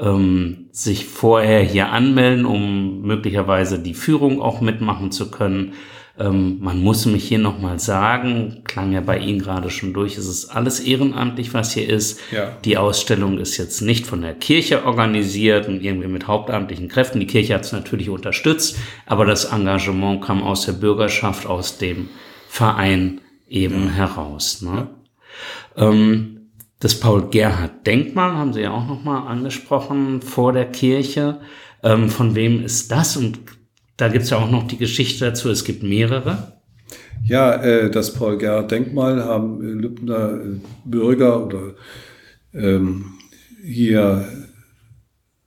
ähm, 0.00 0.66
sich 0.72 1.06
vorher 1.06 1.62
hier 1.62 1.90
anmelden, 1.90 2.44
um 2.44 3.02
möglicherweise 3.02 3.78
die 3.78 3.94
Führung 3.94 4.42
auch 4.42 4.60
mitmachen 4.60 5.12
zu 5.12 5.30
können. 5.30 5.74
Ähm, 6.18 6.58
man 6.60 6.82
muss 6.82 7.06
mich 7.06 7.28
hier 7.28 7.38
nochmal 7.38 7.78
sagen, 7.78 8.62
klang 8.64 8.92
ja 8.92 9.00
bei 9.00 9.18
Ihnen 9.18 9.38
gerade 9.38 9.70
schon 9.70 9.92
durch, 9.92 10.18
es 10.18 10.26
ist 10.26 10.46
alles 10.46 10.80
ehrenamtlich, 10.80 11.54
was 11.54 11.72
hier 11.72 11.88
ist. 11.88 12.20
Ja. 12.32 12.56
Die 12.64 12.76
Ausstellung 12.76 13.38
ist 13.38 13.56
jetzt 13.56 13.82
nicht 13.82 14.06
von 14.06 14.22
der 14.22 14.34
Kirche 14.34 14.84
organisiert 14.84 15.68
und 15.68 15.82
irgendwie 15.82 16.08
mit 16.08 16.26
hauptamtlichen 16.26 16.88
Kräften. 16.88 17.20
Die 17.20 17.26
Kirche 17.26 17.54
hat 17.54 17.64
es 17.64 17.72
natürlich 17.72 18.10
unterstützt, 18.10 18.78
aber 19.06 19.24
das 19.26 19.44
Engagement 19.46 20.22
kam 20.24 20.42
aus 20.42 20.66
der 20.66 20.72
Bürgerschaft, 20.72 21.46
aus 21.46 21.78
dem 21.78 22.08
Verein 22.48 23.20
eben 23.48 23.86
ja. 23.86 23.92
heraus. 23.92 24.62
Ne? 24.62 24.88
Ja. 25.76 25.90
Ähm, 25.90 26.34
das 26.80 26.98
Paul-Gerhardt-Denkmal 26.98 28.36
haben 28.36 28.52
Sie 28.52 28.62
ja 28.62 28.72
auch 28.72 28.86
nochmal 28.86 29.26
angesprochen 29.26 30.22
vor 30.22 30.52
der 30.52 30.66
Kirche. 30.66 31.40
Ähm, 31.82 32.08
von 32.08 32.34
wem 32.34 32.64
ist 32.64 32.90
das 32.90 33.16
und 33.16 33.38
da 33.98 34.08
gibt 34.08 34.24
es 34.24 34.30
ja 34.30 34.38
auch 34.38 34.50
noch 34.50 34.66
die 34.66 34.78
Geschichte 34.78 35.26
dazu, 35.26 35.50
es 35.50 35.64
gibt 35.64 35.82
mehrere. 35.82 36.52
Ja, 37.26 37.52
äh, 37.62 37.90
das 37.90 38.14
Paul-Gerhardt-Denkmal 38.14 39.24
haben 39.24 39.60
äh, 39.60 39.72
Lübner 39.72 40.40
äh, 40.40 40.60
Bürger 40.84 41.44
oder 41.44 41.74
ähm, 42.54 43.18
hier, 43.62 44.26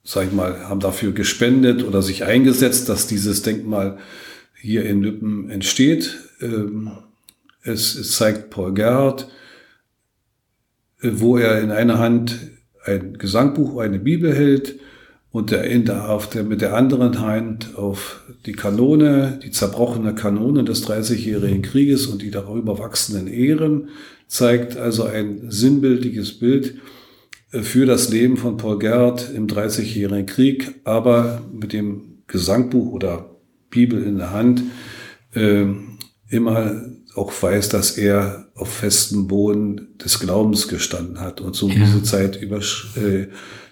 sag 0.03 0.27
ich 0.27 0.34
mal, 0.34 0.67
haben 0.67 0.81
dafür 0.81 1.13
gespendet 1.13 1.84
oder 1.84 2.01
sich 2.01 2.25
eingesetzt, 2.25 2.89
dass 2.89 3.08
dieses 3.08 3.41
Denkmal 3.41 3.98
hier 4.60 4.86
in 4.86 5.01
Lübben 5.01 5.50
entsteht. 5.50 6.20
Ähm, 6.41 6.91
es, 7.63 7.96
es 7.96 8.17
zeigt 8.17 8.50
Paul 8.50 8.74
Gerhardt, 8.74 9.29
äh, 11.01 11.10
wo 11.13 11.38
er 11.38 11.62
in 11.62 11.72
einer 11.72 12.00
Hand 12.00 12.38
ein 12.84 13.17
Gesangbuch, 13.17 13.79
eine 13.79 14.00
Bibel 14.00 14.36
hält 14.36 14.75
und 15.31 15.51
der, 15.51 15.63
in 15.63 15.85
der, 15.85 16.09
auf 16.09 16.29
der, 16.29 16.43
mit 16.43 16.61
der 16.61 16.75
anderen 16.75 17.21
Hand 17.21 17.75
auf 17.75 18.21
die 18.45 18.51
Kanone, 18.51 19.39
die 19.43 19.51
zerbrochene 19.51 20.13
Kanone 20.13 20.63
des 20.63 20.81
Dreißigjährigen 20.81 21.61
Krieges 21.61 22.07
und 22.07 22.21
die 22.21 22.31
darüber 22.31 22.79
wachsenden 22.79 23.27
Ehren, 23.27 23.89
zeigt 24.27 24.77
also 24.77 25.03
ein 25.03 25.50
sinnbildliches 25.50 26.39
Bild 26.39 26.75
äh, 27.51 27.61
für 27.61 27.85
das 27.85 28.09
Leben 28.09 28.38
von 28.38 28.57
Paul 28.57 28.79
Gerhardt 28.79 29.31
im 29.33 29.47
Dreißigjährigen 29.47 30.25
Krieg, 30.25 30.75
aber 30.83 31.41
mit 31.53 31.71
dem 31.71 32.23
Gesangbuch 32.27 32.91
oder 32.91 33.38
Bibel 33.69 34.03
in 34.03 34.17
der 34.17 34.31
Hand 34.31 34.63
äh, 35.33 35.65
immer 36.29 36.81
auch 37.15 37.31
weiß, 37.41 37.69
dass 37.69 37.97
er 37.97 38.47
auf 38.55 38.71
festem 38.71 39.27
Boden 39.27 39.97
des 40.03 40.19
Glaubens 40.19 40.67
gestanden 40.67 41.19
hat 41.19 41.41
und 41.41 41.55
so 41.55 41.69
ja. 41.69 41.75
diese 41.75 42.03
Zeit 42.03 42.41
über, 42.41 42.59
äh, 42.59 43.27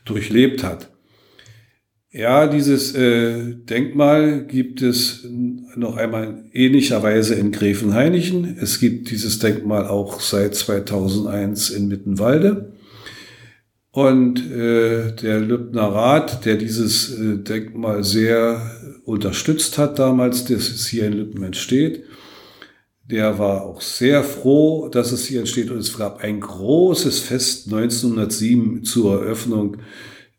durchlebt 0.06 0.64
hat. 0.64 0.90
Ja, 2.12 2.48
dieses 2.48 2.96
äh, 2.96 3.54
Denkmal 3.54 4.46
gibt 4.48 4.82
es 4.82 5.28
noch 5.76 5.96
einmal 5.96 6.44
ähnlicherweise 6.54 7.36
in 7.36 7.52
Gräfenhainichen. 7.52 8.58
Es 8.60 8.80
gibt 8.80 9.12
dieses 9.12 9.38
Denkmal 9.38 9.88
auch 9.88 10.20
seit 10.20 10.56
2001 10.56 11.70
in 11.70 11.88
Mittenwalde. 11.88 12.74
Und 13.92 14.40
äh, 14.52 15.16
der 15.16 15.40
Lübner 15.40 15.84
Rat, 15.84 16.46
der 16.46 16.56
dieses 16.56 17.14
äh, 17.14 17.38
Denkmal 17.38 18.04
sehr 18.04 18.60
unterstützt 19.06 19.78
hat 19.78 20.00
damals, 20.00 20.46
dass 20.46 20.70
es 20.70 20.88
hier 20.88 21.06
in 21.06 21.14
Lübben 21.14 21.44
entsteht, 21.44 22.06
der 23.04 23.38
war 23.38 23.66
auch 23.66 23.82
sehr 23.82 24.24
froh, 24.24 24.90
dass 24.90 25.12
es 25.12 25.26
hier 25.26 25.42
entsteht. 25.42 25.70
Und 25.70 25.78
es 25.78 25.96
gab 25.96 26.24
ein 26.24 26.40
großes 26.40 27.20
Fest 27.20 27.68
1907 27.68 28.84
zur 28.84 29.22
Eröffnung 29.22 29.78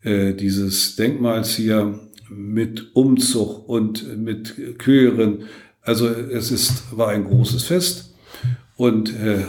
äh, 0.03 0.33
dieses 0.33 0.95
Denkmals 0.95 1.55
hier 1.55 1.99
mit 2.29 2.95
Umzug 2.95 3.67
und 3.67 4.17
mit 4.17 4.55
Chören. 4.79 5.43
Also 5.81 6.07
es 6.07 6.51
ist, 6.51 6.97
war 6.97 7.09
ein 7.09 7.25
großes 7.25 7.63
Fest. 7.63 8.13
Und 8.77 9.13
äh, 9.13 9.43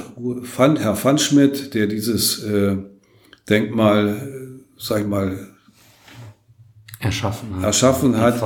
Herr 0.57 0.97
Pfannschmidt, 0.97 1.75
der 1.75 1.87
dieses 1.87 2.43
äh, 2.43 2.77
Denkmal, 3.49 4.09
äh, 4.09 4.63
sag 4.79 5.03
ich 5.03 5.07
mal, 5.07 5.49
erschaffen 7.01 7.57
hat, 7.57 7.65
erschaffen 7.65 8.17
hat 8.19 8.43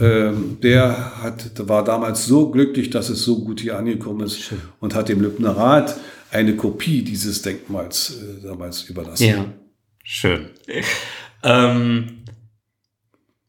ähm, 0.00 0.58
der 0.62 1.22
hat, 1.22 1.68
war 1.68 1.84
damals 1.84 2.26
so 2.26 2.50
glücklich, 2.50 2.90
dass 2.90 3.10
es 3.10 3.22
so 3.22 3.44
gut 3.44 3.60
hier 3.60 3.78
angekommen 3.78 4.26
ist 4.26 4.40
Schön. 4.40 4.60
und 4.80 4.94
hat 4.94 5.08
dem 5.08 5.20
Lübner 5.20 5.56
Rat 5.56 5.96
eine 6.32 6.56
Kopie 6.56 7.02
dieses 7.02 7.42
Denkmals 7.42 8.16
äh, 8.16 8.42
damals 8.44 8.82
überlassen. 8.84 9.24
Ja, 9.24 9.44
schön. 10.04 10.50
ähm, 11.42 12.24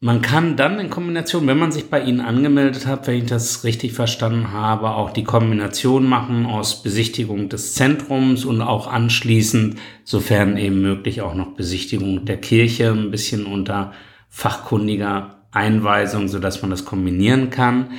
man 0.00 0.20
kann 0.20 0.56
dann 0.56 0.78
in 0.78 0.90
Kombination, 0.90 1.46
wenn 1.46 1.58
man 1.58 1.72
sich 1.72 1.88
bei 1.88 2.02
Ihnen 2.02 2.20
angemeldet 2.20 2.86
hat, 2.86 3.06
wenn 3.06 3.16
ich 3.16 3.26
das 3.26 3.64
richtig 3.64 3.92
verstanden 3.92 4.52
habe, 4.52 4.90
auch 4.90 5.10
die 5.10 5.24
Kombination 5.24 6.06
machen 6.06 6.44
aus 6.44 6.82
Besichtigung 6.82 7.48
des 7.48 7.74
Zentrums 7.74 8.44
und 8.44 8.60
auch 8.60 8.88
anschließend, 8.88 9.78
sofern 10.04 10.58
eben 10.58 10.82
möglich, 10.82 11.22
auch 11.22 11.34
noch 11.34 11.54
Besichtigung 11.54 12.24
der 12.24 12.36
Kirche, 12.36 12.90
ein 12.90 13.10
bisschen 13.10 13.46
unter 13.46 13.92
fachkundiger 14.28 15.48
Einweisung, 15.50 16.28
so 16.28 16.38
dass 16.38 16.60
man 16.60 16.70
das 16.70 16.84
kombinieren 16.84 17.48
kann. 17.48 17.92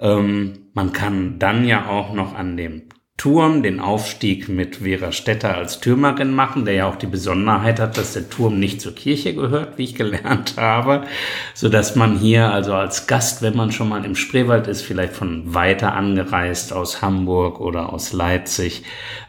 Ähm, 0.00 0.70
man 0.72 0.92
kann 0.92 1.38
dann 1.38 1.66
ja 1.66 1.86
auch 1.86 2.14
noch 2.14 2.34
an 2.34 2.56
dem 2.56 2.84
Turm 3.22 3.62
den 3.62 3.78
Aufstieg 3.78 4.48
mit 4.48 4.78
Vera 4.78 5.12
Stetter 5.12 5.56
als 5.56 5.78
Türmerin 5.78 6.34
machen, 6.34 6.64
der 6.64 6.74
ja 6.74 6.88
auch 6.88 6.96
die 6.96 7.06
Besonderheit 7.06 7.78
hat, 7.78 7.96
dass 7.96 8.14
der 8.14 8.28
Turm 8.28 8.58
nicht 8.58 8.80
zur 8.80 8.96
Kirche 8.96 9.32
gehört, 9.32 9.78
wie 9.78 9.84
ich 9.84 9.94
gelernt 9.94 10.54
habe, 10.56 11.06
so 11.54 11.68
dass 11.68 11.94
man 11.94 12.18
hier 12.18 12.50
also 12.50 12.74
als 12.74 13.06
Gast, 13.06 13.40
wenn 13.40 13.54
man 13.56 13.70
schon 13.70 13.88
mal 13.88 14.04
im 14.04 14.16
Spreewald 14.16 14.66
ist, 14.66 14.82
vielleicht 14.82 15.12
von 15.12 15.54
weiter 15.54 15.94
angereist 15.94 16.72
aus 16.72 17.00
Hamburg 17.00 17.60
oder 17.60 17.92
aus 17.92 18.12
Leipzig, 18.12 18.82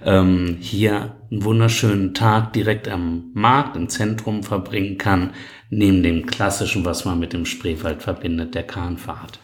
ähm, 0.03 0.57
hier 0.59 1.15
einen 1.29 1.43
wunderschönen 1.43 2.15
Tag 2.15 2.51
direkt 2.53 2.88
am 2.88 3.25
Markt 3.35 3.75
im 3.75 3.89
Zentrum 3.89 4.41
verbringen 4.41 4.97
kann, 4.97 5.35
neben 5.69 6.01
dem 6.01 6.25
klassischen, 6.25 6.83
was 6.83 7.05
man 7.05 7.19
mit 7.19 7.31
dem 7.31 7.45
Spreewald 7.45 8.01
verbindet, 8.01 8.55
der 8.55 8.63
Kahnfahrt. 8.63 9.38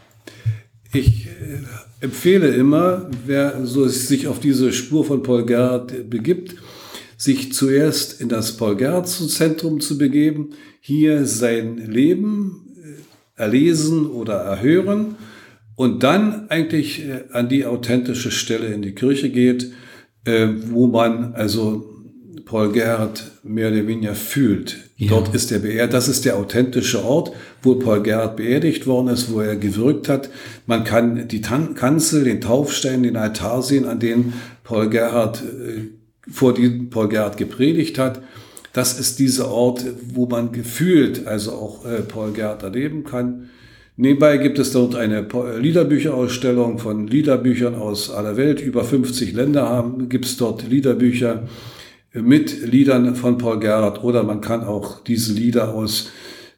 Ich 0.92 1.28
äh, 1.28 1.62
empfehle 2.00 2.48
immer, 2.50 3.10
wer 3.26 3.66
so 3.66 3.88
sich 3.88 4.28
auf 4.28 4.40
diese 4.40 4.72
Spur 4.72 5.06
von 5.06 5.24
Paul 5.24 5.46
Gerhardt 5.46 6.10
begibt, 6.10 6.56
sich 7.18 7.52
zuerst 7.54 8.22
in 8.22 8.30
das 8.30 8.56
Paul 8.56 8.76
Gerhardt 8.78 9.08
Zentrum 9.08 9.82
zu 9.82 9.98
begeben, 9.98 10.52
hier 10.80 11.26
sein 11.26 11.78
Leben 11.78 12.76
äh, 12.82 13.42
erlesen 13.42 14.08
oder 14.08 14.36
erhören 14.36 15.16
und 15.76 16.04
dann 16.04 16.50
eigentlich 16.50 17.06
äh, 17.06 17.24
an 17.32 17.50
die 17.50 17.66
authentische 17.66 18.32
Stelle 18.32 18.68
in 18.68 18.82
die 18.82 18.96
Kirche 18.96 19.30
geht, 19.30 19.72
wo 20.26 20.88
man 20.88 21.34
also 21.34 21.90
Paul 22.46 22.72
Gerhardt 22.74 23.32
mehr 23.42 23.72
oder 23.72 23.88
weniger 23.88 24.14
fühlt. 24.14 24.89
Ja. 25.00 25.12
Dort 25.12 25.34
ist 25.34 25.50
er 25.54 25.60
beerdigt. 25.60 25.94
Das 25.94 26.10
ist 26.10 26.26
der 26.26 26.36
authentische 26.36 27.06
Ort, 27.06 27.32
wo 27.64 27.76
Paul 27.76 28.04
Gerhardt 28.04 28.36
beerdigt 28.36 28.86
worden 28.86 29.08
ist, 29.08 29.32
wo 29.32 29.40
er 29.40 29.56
gewirkt 29.56 30.10
hat. 30.10 30.30
Man 30.66 30.84
kann 30.84 31.30
die 31.30 31.40
Tan 31.40 31.74
Kanzel, 31.74 32.26
den 32.26 32.42
Taufstein, 32.42 33.04
den 33.04 33.16
Altar 33.16 33.64
sehen, 33.64 33.86
an 33.86 34.02
dem 34.02 34.34
Paul 34.66 34.90
Gerhardt, 34.90 35.42
äh, 35.42 35.88
vor 36.30 36.54
dem 36.54 36.90
Paul 36.90 37.08
Gerhardt 37.08 37.38
gepredigt 37.38 37.98
hat. 37.98 38.22
Das 38.74 39.00
ist 39.00 39.20
dieser 39.20 39.50
Ort, 39.50 39.86
wo 40.14 40.26
man 40.26 40.52
gefühlt 40.52 41.26
also 41.26 41.54
auch 41.54 41.86
äh, 41.86 42.02
Paul 42.02 42.34
Gerhardt 42.34 42.64
erleben 42.64 43.06
kann. 43.06 43.50
Nebenbei 43.96 44.36
gibt 44.38 44.60
es 44.60 44.74
dort 44.74 44.96
eine 44.96 45.26
Liederbücherausstellung 45.60 46.78
von 46.78 47.08
Liederbüchern 47.08 47.76
aus 47.76 48.10
aller 48.12 48.36
Welt. 48.36 48.60
Über 48.60 48.84
50 48.84 49.32
Länder 49.32 49.70
haben, 49.70 50.10
gibt 50.10 50.26
es 50.26 50.36
dort 50.36 50.70
Liederbücher 50.70 51.48
mit 52.14 52.66
Liedern 52.66 53.16
von 53.16 53.38
Paul 53.38 53.60
Gerhardt 53.60 54.04
oder 54.04 54.24
man 54.24 54.42
kann 54.42 54.64
auch 54.64 55.04
diese 55.04 55.34
Lieder 55.34 55.74
aus, 55.74 56.10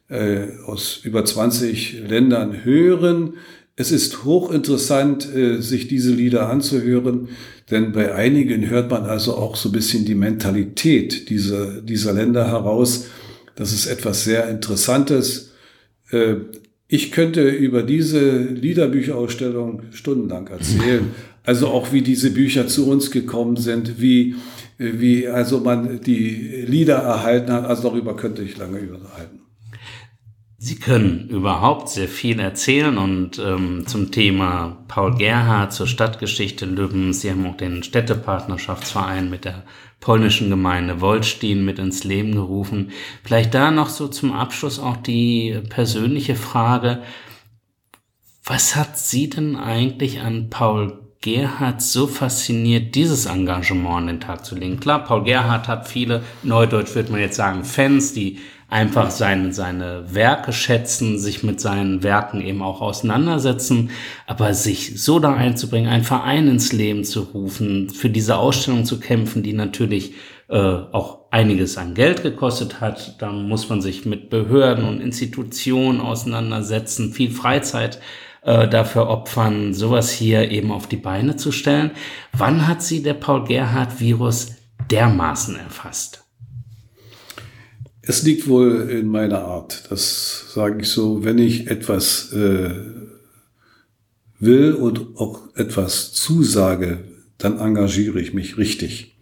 äh, 0.08 0.46
aus 0.66 1.00
über 1.02 1.24
20 1.24 2.08
Ländern 2.08 2.64
hören. 2.64 3.34
Es 3.76 3.92
ist 3.92 4.24
hochinteressant, 4.24 5.34
äh, 5.34 5.60
sich 5.60 5.88
diese 5.88 6.12
Lieder 6.12 6.48
anzuhören, 6.48 7.28
denn 7.70 7.92
bei 7.92 8.14
einigen 8.14 8.68
hört 8.68 8.90
man 8.90 9.04
also 9.04 9.34
auch 9.36 9.56
so 9.56 9.68
ein 9.68 9.72
bisschen 9.72 10.04
die 10.04 10.14
Mentalität 10.14 11.28
dieser, 11.28 11.80
dieser 11.80 12.12
Länder 12.12 12.48
heraus. 12.48 13.06
Das 13.54 13.72
ist 13.72 13.86
etwas 13.86 14.24
sehr 14.24 14.48
Interessantes. 14.48 15.52
Äh, 16.10 16.36
ich 16.88 17.10
könnte 17.12 17.48
über 17.48 17.82
diese 17.82 18.42
Liederbücherausstellung 18.42 19.84
stundenlang 19.92 20.48
erzählen. 20.48 21.10
Also 21.44 21.68
auch 21.68 21.92
wie 21.92 22.02
diese 22.02 22.30
Bücher 22.30 22.68
zu 22.68 22.88
uns 22.88 23.10
gekommen 23.10 23.56
sind, 23.56 24.00
wie 24.00 24.36
wie 24.78 25.28
also 25.28 25.60
man 25.60 26.00
die 26.00 26.64
Lieder 26.66 26.96
erhalten 26.96 27.52
hat. 27.52 27.64
Also 27.64 27.88
darüber 27.88 28.16
könnte 28.16 28.42
ich 28.42 28.56
lange 28.56 28.80
unterhalten. 28.80 29.40
Sie 30.64 30.76
können 30.76 31.28
überhaupt 31.28 31.88
sehr 31.88 32.06
viel 32.06 32.38
erzählen 32.38 32.96
und 32.96 33.36
ähm, 33.40 33.84
zum 33.88 34.12
Thema 34.12 34.84
Paul 34.86 35.16
Gerhard 35.16 35.72
zur 35.72 35.88
Stadtgeschichte 35.88 36.66
Lübben. 36.66 37.12
Sie 37.12 37.28
haben 37.32 37.44
auch 37.46 37.56
den 37.56 37.82
Städtepartnerschaftsverein 37.82 39.28
mit 39.28 39.44
der 39.44 39.64
polnischen 39.98 40.50
Gemeinde 40.50 41.00
Wolstein 41.00 41.64
mit 41.64 41.80
ins 41.80 42.04
Leben 42.04 42.36
gerufen. 42.36 42.92
Vielleicht 43.24 43.54
da 43.54 43.72
noch 43.72 43.88
so 43.88 44.06
zum 44.06 44.30
Abschluss 44.32 44.78
auch 44.78 44.98
die 44.98 45.60
persönliche 45.68 46.36
Frage. 46.36 47.02
Was 48.44 48.76
hat 48.76 48.96
Sie 48.96 49.28
denn 49.28 49.56
eigentlich 49.56 50.20
an 50.20 50.48
Paul 50.48 51.11
Gerhard 51.22 51.80
so 51.80 52.06
fasziniert, 52.06 52.94
dieses 52.94 53.26
Engagement 53.26 53.96
an 53.96 54.06
den 54.08 54.20
Tag 54.20 54.44
zu 54.44 54.54
legen. 54.54 54.80
Klar, 54.80 55.04
Paul 55.04 55.24
Gerhard 55.24 55.68
hat 55.68 55.88
viele, 55.88 56.22
neudeutsch 56.42 56.94
würde 56.94 57.12
man 57.12 57.20
jetzt 57.20 57.36
sagen, 57.36 57.64
Fans, 57.64 58.12
die 58.12 58.40
einfach 58.68 59.10
seine, 59.10 59.52
seine 59.52 60.14
Werke 60.14 60.52
schätzen, 60.52 61.18
sich 61.18 61.42
mit 61.42 61.60
seinen 61.60 62.02
Werken 62.02 62.40
eben 62.40 62.62
auch 62.62 62.80
auseinandersetzen, 62.80 63.90
aber 64.26 64.54
sich 64.54 65.00
so 65.00 65.18
da 65.18 65.34
einzubringen, 65.34 65.90
einen 65.90 66.04
Verein 66.04 66.48
ins 66.48 66.72
Leben 66.72 67.04
zu 67.04 67.20
rufen, 67.20 67.90
für 67.90 68.08
diese 68.10 68.38
Ausstellung 68.38 68.84
zu 68.84 68.98
kämpfen, 68.98 69.42
die 69.42 69.52
natürlich 69.52 70.14
äh, 70.48 70.56
auch 70.56 71.30
einiges 71.30 71.78
an 71.78 71.94
Geld 71.94 72.22
gekostet 72.22 72.80
hat. 72.80 73.20
Da 73.22 73.30
muss 73.30 73.68
man 73.68 73.80
sich 73.80 74.06
mit 74.06 74.28
Behörden 74.28 74.86
und 74.86 75.00
Institutionen 75.00 76.00
auseinandersetzen, 76.00 77.12
viel 77.12 77.30
Freizeit 77.30 78.00
äh, 78.42 78.68
dafür 78.68 79.08
opfern, 79.08 79.72
sowas 79.74 80.10
hier 80.10 80.50
eben 80.50 80.72
auf 80.72 80.86
die 80.86 80.96
Beine 80.96 81.36
zu 81.36 81.52
stellen. 81.52 81.92
Wann 82.32 82.66
hat 82.66 82.82
sie 82.82 83.02
der 83.02 83.14
Paul 83.14 83.44
Gerhardt-Virus 83.44 84.56
dermaßen 84.90 85.56
erfasst? 85.56 86.24
Es 88.02 88.24
liegt 88.24 88.48
wohl 88.48 88.90
in 88.90 89.06
meiner 89.06 89.44
Art. 89.44 89.84
Das 89.90 90.52
sage 90.52 90.80
ich 90.82 90.88
so, 90.88 91.24
wenn 91.24 91.38
ich 91.38 91.68
etwas 91.68 92.32
äh, 92.32 92.74
will 94.40 94.72
und 94.72 95.16
auch 95.16 95.54
etwas 95.54 96.12
zusage, 96.12 97.04
dann 97.38 97.60
engagiere 97.60 98.20
ich 98.20 98.34
mich 98.34 98.58
richtig. 98.58 99.16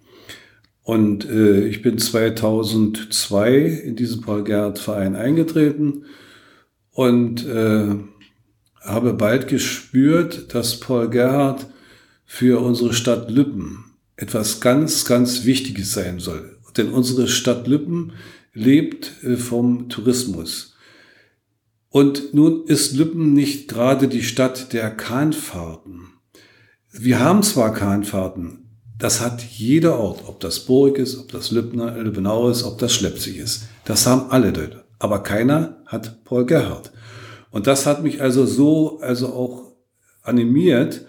Und 0.83 1.29
äh, 1.29 1.67
ich 1.67 1.83
bin 1.83 1.99
2002 1.99 3.55
in 3.85 3.97
diesen 3.97 4.23
Paul 4.23 4.45
Gerhardt 4.45 4.79
Verein 4.79 5.15
eingetreten 5.15 6.07
und 6.91 7.47
äh, 7.47 7.97
habe 8.81 9.13
bald 9.15 9.49
gespürt, 9.49 10.55
dass 10.55 10.81
Paul 10.81 11.09
Gerhardt 11.09 11.67
für 12.25 12.61
unsere 12.61 12.95
Stadt 12.95 13.31
Lübben 13.31 13.97
etwas 14.17 14.61
ganz, 14.61 15.05
ganz 15.05 15.45
Wichtiges 15.45 15.93
sein 15.93 16.21
soll. 16.21 16.59
Denn 16.77 16.91
unsere 16.91 17.29
Stadt 17.29 17.67
Lübben 17.67 18.13
lebt 18.53 19.23
äh, 19.25 19.37
vom 19.37 19.89
Tourismus. 19.89 20.77
Und 21.89 22.35
nun 22.35 22.67
ist 22.67 22.95
Lübben 22.95 23.33
nicht 23.35 23.69
gerade 23.69 24.07
die 24.07 24.23
Stadt 24.23 24.73
der 24.73 24.91
Kahnfahrten. 24.91 26.09
Wir 26.93 27.19
haben 27.19 27.43
zwar 27.43 27.73
Kahnfahrten, 27.75 28.61
das 28.99 29.21
hat 29.21 29.43
jeder 29.43 29.99
Ort, 29.99 30.25
ob 30.29 30.41
das 30.41 30.61
Burg 30.61 30.99
ist, 30.99 31.19
ob 31.19 31.33
das 31.33 31.51
Lübbenau 31.51 32.51
ist, 32.51 32.65
ob 32.65 32.79
das 32.79 32.95
Schlepsig 32.95 33.39
ist. 33.39 33.63
Das 33.85 34.07
haben 34.07 34.31
alle 34.31 34.53
dort. 34.53 34.85
Aber 34.99 35.23
keiner 35.23 35.83
hat 35.87 36.23
Paul 36.25 36.45
Gerhardt. 36.45 36.93
Und 37.51 37.67
das 37.67 37.87
hat 37.87 38.03
mich 38.03 38.23
also 38.23 38.47
so, 38.47 39.01
also 39.01 39.29
auch 39.29 39.73
animiert, 40.23 41.07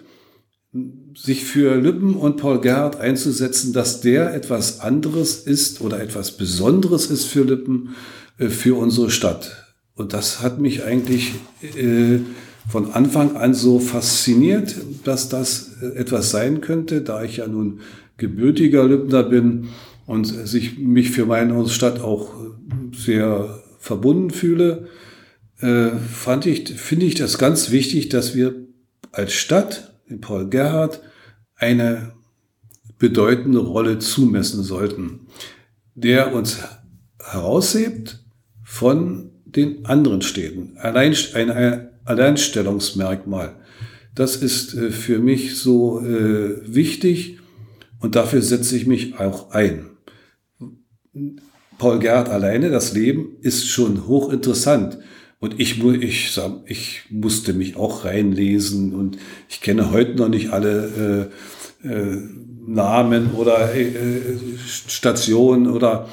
sich 1.14 1.44
für 1.44 1.76
Lübben 1.76 2.16
und 2.16 2.38
Paul 2.38 2.60
Gerhardt 2.60 2.98
einzusetzen, 2.98 3.72
dass 3.72 4.00
der 4.00 4.34
etwas 4.34 4.80
anderes 4.80 5.36
ist 5.36 5.80
oder 5.80 6.00
etwas 6.00 6.36
Besonderes 6.36 7.06
ist 7.10 7.26
für 7.26 7.42
Lübben, 7.42 7.94
äh, 8.38 8.48
für 8.48 8.76
unsere 8.78 9.10
Stadt. 9.10 9.74
Und 9.94 10.14
das 10.14 10.40
hat 10.40 10.58
mich 10.58 10.84
eigentlich 10.84 11.34
äh, 11.76 12.20
von 12.70 12.92
Anfang 12.92 13.36
an 13.36 13.52
so 13.52 13.78
fasziniert, 13.78 14.74
dass 15.04 15.28
das 15.28 15.72
äh, 15.82 15.98
etwas 15.98 16.30
sein 16.30 16.62
könnte, 16.62 17.02
da 17.02 17.22
ich 17.22 17.38
ja 17.38 17.46
nun 17.46 17.80
gebürtiger 18.16 18.84
Lübner 18.84 19.22
bin 19.24 19.68
und 20.06 20.24
sich 20.24 20.78
mich 20.78 21.10
für 21.10 21.26
meine 21.26 21.68
Stadt 21.68 22.00
auch 22.00 22.32
sehr 22.94 23.62
verbunden 23.78 24.30
fühle 24.30 24.88
äh, 25.62 25.90
fand 25.96 26.46
ich, 26.46 26.74
finde 26.74 27.06
ich 27.06 27.14
das 27.14 27.38
ganz 27.38 27.70
wichtig, 27.70 28.08
dass 28.08 28.34
wir 28.34 28.54
als 29.12 29.32
Stadt 29.32 29.94
in 30.06 30.20
Paul 30.20 30.48
Gerhardt 30.48 31.00
eine 31.56 32.12
bedeutende 32.98 33.60
Rolle 33.60 33.98
zumessen 33.98 34.62
sollten, 34.62 35.26
der 35.94 36.34
uns 36.34 36.58
heraushebt 37.20 38.24
von 38.64 39.30
den 39.44 39.86
anderen 39.86 40.22
Städten. 40.22 40.76
Allein, 40.78 41.14
ein 41.34 41.88
Alleinstellungsmerkmal. 42.04 43.56
Das 44.14 44.36
ist 44.36 44.74
äh, 44.74 44.90
für 44.90 45.18
mich 45.18 45.56
so 45.56 46.00
äh, 46.00 46.60
wichtig 46.66 47.38
und 48.00 48.16
dafür 48.16 48.42
setze 48.42 48.76
ich 48.76 48.86
mich 48.86 49.18
auch 49.18 49.52
ein. 49.52 49.90
Paul 51.78 51.98
Gerhardt 51.98 52.28
alleine, 52.28 52.70
das 52.70 52.92
Leben 52.94 53.36
ist 53.40 53.68
schon 53.68 54.06
hochinteressant. 54.06 54.98
Und 55.42 55.58
ich, 55.58 55.82
ich, 55.82 56.40
ich 56.66 57.02
musste 57.10 57.52
mich 57.52 57.74
auch 57.74 58.04
reinlesen 58.04 58.94
und 58.94 59.18
ich 59.48 59.60
kenne 59.60 59.90
heute 59.90 60.14
noch 60.14 60.28
nicht 60.28 60.50
alle 60.52 61.30
äh, 61.82 61.88
äh, 61.88 62.22
Namen 62.64 63.32
oder 63.32 63.74
äh, 63.74 63.90
Stationen 64.64 65.66
oder 65.66 66.08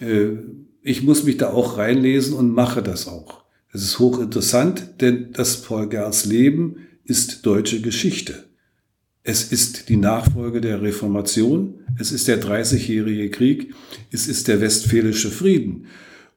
äh, 0.00 0.30
ich 0.82 1.04
muss 1.04 1.22
mich 1.22 1.36
da 1.36 1.52
auch 1.52 1.78
reinlesen 1.78 2.34
und 2.34 2.50
mache 2.50 2.82
das 2.82 3.06
auch. 3.06 3.44
Es 3.72 3.84
ist 3.84 4.00
hochinteressant, 4.00 5.00
denn 5.00 5.28
das 5.32 5.62
Paul 5.62 5.88
Gerhards 5.88 6.24
Leben 6.24 6.78
ist 7.04 7.46
deutsche 7.46 7.82
Geschichte. 7.82 8.46
Es 9.22 9.52
ist 9.52 9.90
die 9.90 9.96
Nachfolge 9.96 10.60
der 10.60 10.82
Reformation, 10.82 11.84
es 12.00 12.10
ist 12.10 12.26
der 12.26 12.38
Dreißigjährige 12.38 13.30
Krieg, 13.30 13.76
es 14.10 14.26
ist 14.26 14.48
der 14.48 14.60
Westfälische 14.60 15.30
Frieden. 15.30 15.86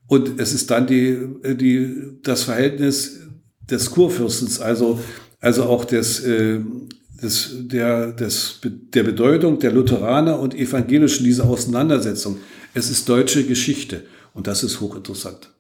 Und 0.08 0.40
es 0.40 0.54
ist 0.54 0.70
dann 0.70 0.88
die, 0.88 1.18
die, 1.56 2.20
das 2.22 2.44
Verhältnis 2.44 3.22
des 3.70 3.90
Kurfürstens, 3.92 4.60
also, 4.60 5.00
also 5.40 5.64
auch 5.64 5.86
des, 5.86 6.24
äh, 6.24 6.60
des, 7.22 7.56
der, 7.68 8.12
des, 8.12 8.60
der 8.64 9.04
Bedeutung 9.04 9.60
der 9.60 9.72
Lutheraner 9.72 10.40
und 10.40 10.54
Evangelischen, 10.54 11.24
diese 11.24 11.44
Auseinandersetzung. 11.44 12.38
Es 12.74 12.90
ist 12.90 13.10
deutsche 13.10 13.46
Geschichte 13.46 14.04
und 14.34 14.48
das 14.48 14.64
ist 14.64 14.80
hochinteressant. 14.80 15.52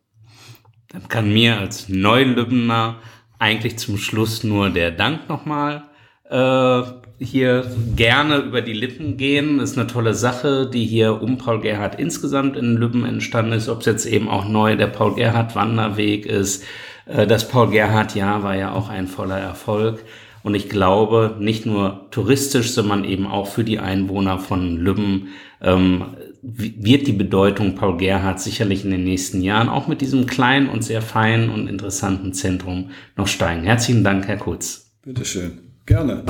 Dann 0.90 1.08
kann 1.08 1.34
mir 1.34 1.58
als 1.58 1.90
Neulübner 1.90 3.02
eigentlich 3.40 3.78
zum 3.78 3.98
Schluss 3.98 4.44
nur 4.44 4.70
der 4.70 4.92
Dank 4.92 5.28
nochmal 5.28 5.90
äh, 6.30 6.84
hier 7.19 7.65
gerne 7.95 8.38
über 8.39 8.62
die 8.62 8.73
Lippen 8.73 9.17
gehen. 9.17 9.58
Das 9.58 9.71
ist 9.71 9.78
eine 9.78 9.88
tolle 9.88 10.13
Sache, 10.13 10.69
die 10.71 10.86
hier 10.86 11.21
um 11.21 11.38
Paul 11.38 11.62
Gerhardt 11.62 11.99
insgesamt 11.99 12.58
in 12.58 12.75
Lübben 12.75 13.06
entstanden 13.06 13.54
ist. 13.54 13.69
Ob 13.69 13.80
es 13.80 13.86
jetzt 13.86 14.06
eben 14.06 14.28
auch 14.28 14.47
neu 14.47 14.75
der 14.75 14.88
Paul 14.88 15.15
Gerhardt 15.15 15.56
Wanderweg 15.56 16.25
ist. 16.25 16.63
Äh, 17.06 17.28
das 17.28 17.47
Paul 17.47 17.69
Gerhardt 17.69 18.15
Jahr 18.15 18.43
war 18.43 18.56
ja 18.56 18.73
auch 18.73 18.89
ein 18.89 19.08
voller 19.08 19.39
Erfolg. 19.39 20.04
Und 20.43 20.54
ich 20.54 20.69
glaube, 20.69 21.38
nicht 21.39 21.65
nur 21.65 22.06
touristisch, 22.12 22.71
sondern 22.71 23.04
eben 23.04 23.25
auch 23.25 23.47
für 23.47 23.63
die 23.63 23.80
Einwohner 23.80 24.38
von 24.38 24.78
Lübben 24.78 25.30
ähm, 25.60 26.15
wird 26.43 27.08
die 27.08 27.13
Bedeutung 27.13 27.73
Paul 27.73 27.97
Gerhardt 27.97 28.39
sicherlich 28.39 28.86
in 28.86 28.91
den 28.91 29.04
nächsten 29.04 29.41
Jahren 29.41 29.69
auch 29.69 29.88
mit 29.88 30.01
diesem 30.01 30.28
kleinen 30.28 30.69
und 30.69 30.84
sehr 30.84 31.01
feinen 31.01 31.49
und 31.49 31.67
interessanten 31.67 32.34
Zentrum 32.34 32.91
noch 33.17 33.28
steigen. 33.28 33.63
Herzlichen 33.63 34.04
Dank, 34.04 34.28
Herr 34.28 34.38
Kutz. 34.38 34.91
Bitteschön. 35.04 35.64
Gerne. 35.86 36.24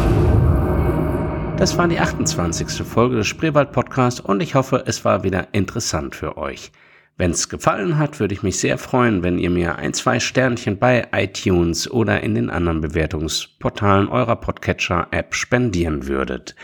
Das 1.57 1.77
war 1.77 1.87
die 1.87 1.99
28. 1.99 2.85
Folge 2.85 3.15
des 3.15 3.27
Spreewald 3.27 3.71
Podcasts 3.71 4.19
und 4.19 4.41
ich 4.41 4.55
hoffe, 4.55 4.83
es 4.85 5.05
war 5.05 5.23
wieder 5.23 5.47
interessant 5.53 6.15
für 6.15 6.37
euch. 6.37 6.71
Wenn 7.17 7.31
es 7.31 7.47
gefallen 7.47 7.97
hat, 7.97 8.19
würde 8.19 8.33
ich 8.33 8.43
mich 8.43 8.59
sehr 8.59 8.77
freuen, 8.77 9.23
wenn 9.23 9.39
ihr 9.39 9.49
mir 9.49 9.77
ein, 9.77 9.93
zwei 9.93 10.19
Sternchen 10.19 10.77
bei 10.77 11.07
iTunes 11.13 11.89
oder 11.89 12.21
in 12.21 12.35
den 12.35 12.49
anderen 12.49 12.81
Bewertungsportalen 12.81 14.09
eurer 14.09 14.35
Podcatcher-App 14.35 15.33
spendieren 15.33 16.07
würdet. 16.07 16.55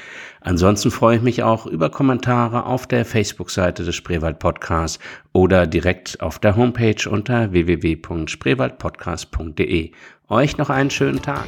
Ansonsten 0.41 0.91
freue 0.91 1.15
ich 1.15 1.21
mich 1.21 1.43
auch 1.43 1.67
über 1.67 1.89
Kommentare 1.89 2.65
auf 2.65 2.85
der 2.85 3.05
Facebook-Seite 3.05 3.85
des 3.85 3.95
Spreewald 3.95 4.39
Podcasts 4.39 4.99
oder 5.31 5.67
direkt 5.67 6.19
auf 6.19 6.37
der 6.39 6.57
Homepage 6.57 7.09
unter 7.09 7.53
www.spreewaldpodcast.de. 7.53 9.91
Euch 10.27 10.57
noch 10.57 10.69
einen 10.69 10.89
schönen 10.89 11.21
Tag. 11.21 11.47